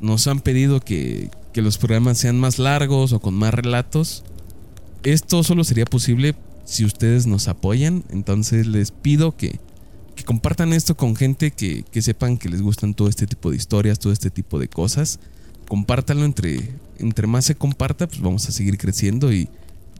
Nos 0.00 0.26
han 0.26 0.40
pedido 0.40 0.80
que, 0.80 1.30
que 1.52 1.60
los 1.60 1.76
programas 1.76 2.16
sean 2.16 2.40
más 2.40 2.58
largos 2.58 3.12
o 3.12 3.20
con 3.20 3.34
más 3.34 3.52
relatos. 3.52 4.24
Esto 5.02 5.42
solo 5.44 5.62
sería 5.62 5.84
posible 5.84 6.34
si 6.64 6.86
ustedes 6.86 7.26
nos 7.26 7.48
apoyan. 7.48 8.02
Entonces 8.08 8.66
les 8.66 8.92
pido 8.92 9.36
que, 9.36 9.60
que 10.16 10.24
compartan 10.24 10.72
esto 10.72 10.96
con 10.96 11.16
gente 11.16 11.50
que, 11.50 11.84
que, 11.84 12.00
sepan 12.00 12.38
que 12.38 12.48
les 12.48 12.62
gustan 12.62 12.94
todo 12.94 13.08
este 13.08 13.26
tipo 13.26 13.50
de 13.50 13.56
historias, 13.56 13.98
todo 13.98 14.12
este 14.14 14.30
tipo 14.30 14.58
de 14.58 14.68
cosas. 14.68 15.20
Compártanlo 15.68 16.24
entre, 16.24 16.70
entre 16.98 17.26
más 17.26 17.44
se 17.44 17.56
comparta, 17.56 18.06
pues 18.06 18.22
vamos 18.22 18.48
a 18.48 18.52
seguir 18.52 18.78
creciendo 18.78 19.34
y 19.34 19.50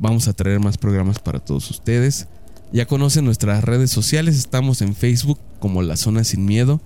vamos 0.00 0.28
a 0.28 0.32
traer 0.32 0.60
más 0.60 0.78
programas 0.78 1.18
para 1.18 1.40
todos 1.40 1.70
ustedes. 1.70 2.26
Ya 2.74 2.86
conocen 2.86 3.24
nuestras 3.24 3.62
redes 3.62 3.92
sociales, 3.92 4.36
estamos 4.36 4.82
en 4.82 4.96
Facebook 4.96 5.38
como 5.60 5.82
La 5.82 5.96
Zona 5.96 6.24
Sin 6.24 6.44
Miedo. 6.44 6.80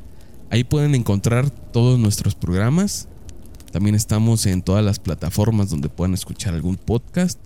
Ahí 0.50 0.62
pueden 0.62 0.94
encontrar 0.94 1.48
todos 1.48 1.98
nuestros 1.98 2.34
programas. 2.34 3.08
También 3.72 3.94
estamos 3.94 4.44
en 4.44 4.60
todas 4.60 4.84
las 4.84 4.98
plataformas 4.98 5.70
donde 5.70 5.88
puedan 5.88 6.12
escuchar 6.12 6.52
algún 6.52 6.76
podcast. 6.76 7.40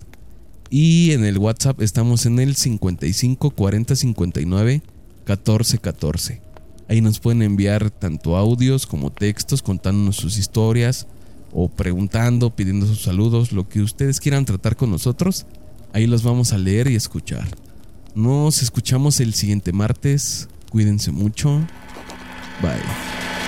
Y 0.69 1.11
en 1.11 1.23
el 1.23 1.37
WhatsApp 1.37 1.79
estamos 1.81 2.25
en 2.25 2.37
el 2.37 2.57
55 2.57 3.51
40 3.51 3.95
59 3.95 4.81
14 5.23 5.77
14. 5.77 6.41
Ahí 6.89 6.99
nos 6.99 7.19
pueden 7.19 7.43
enviar 7.43 7.91
tanto 7.91 8.35
audios 8.35 8.85
como 8.85 9.09
textos 9.09 9.61
contándonos 9.61 10.17
sus 10.17 10.37
historias 10.37 11.07
o 11.53 11.69
preguntando, 11.69 12.53
pidiendo 12.53 12.87
sus 12.87 13.03
saludos, 13.03 13.53
lo 13.53 13.69
que 13.69 13.81
ustedes 13.81 14.19
quieran 14.19 14.43
tratar 14.43 14.75
con 14.75 14.91
nosotros. 14.91 15.45
Ahí 15.93 16.07
los 16.07 16.23
vamos 16.23 16.51
a 16.51 16.57
leer 16.57 16.89
y 16.89 16.95
escuchar. 16.95 17.47
Nos 18.15 18.61
escuchamos 18.61 19.19
el 19.19 19.33
siguiente 19.33 19.71
martes. 19.71 20.47
Cuídense 20.69 21.11
mucho. 21.11 21.59
Bye. 22.61 23.42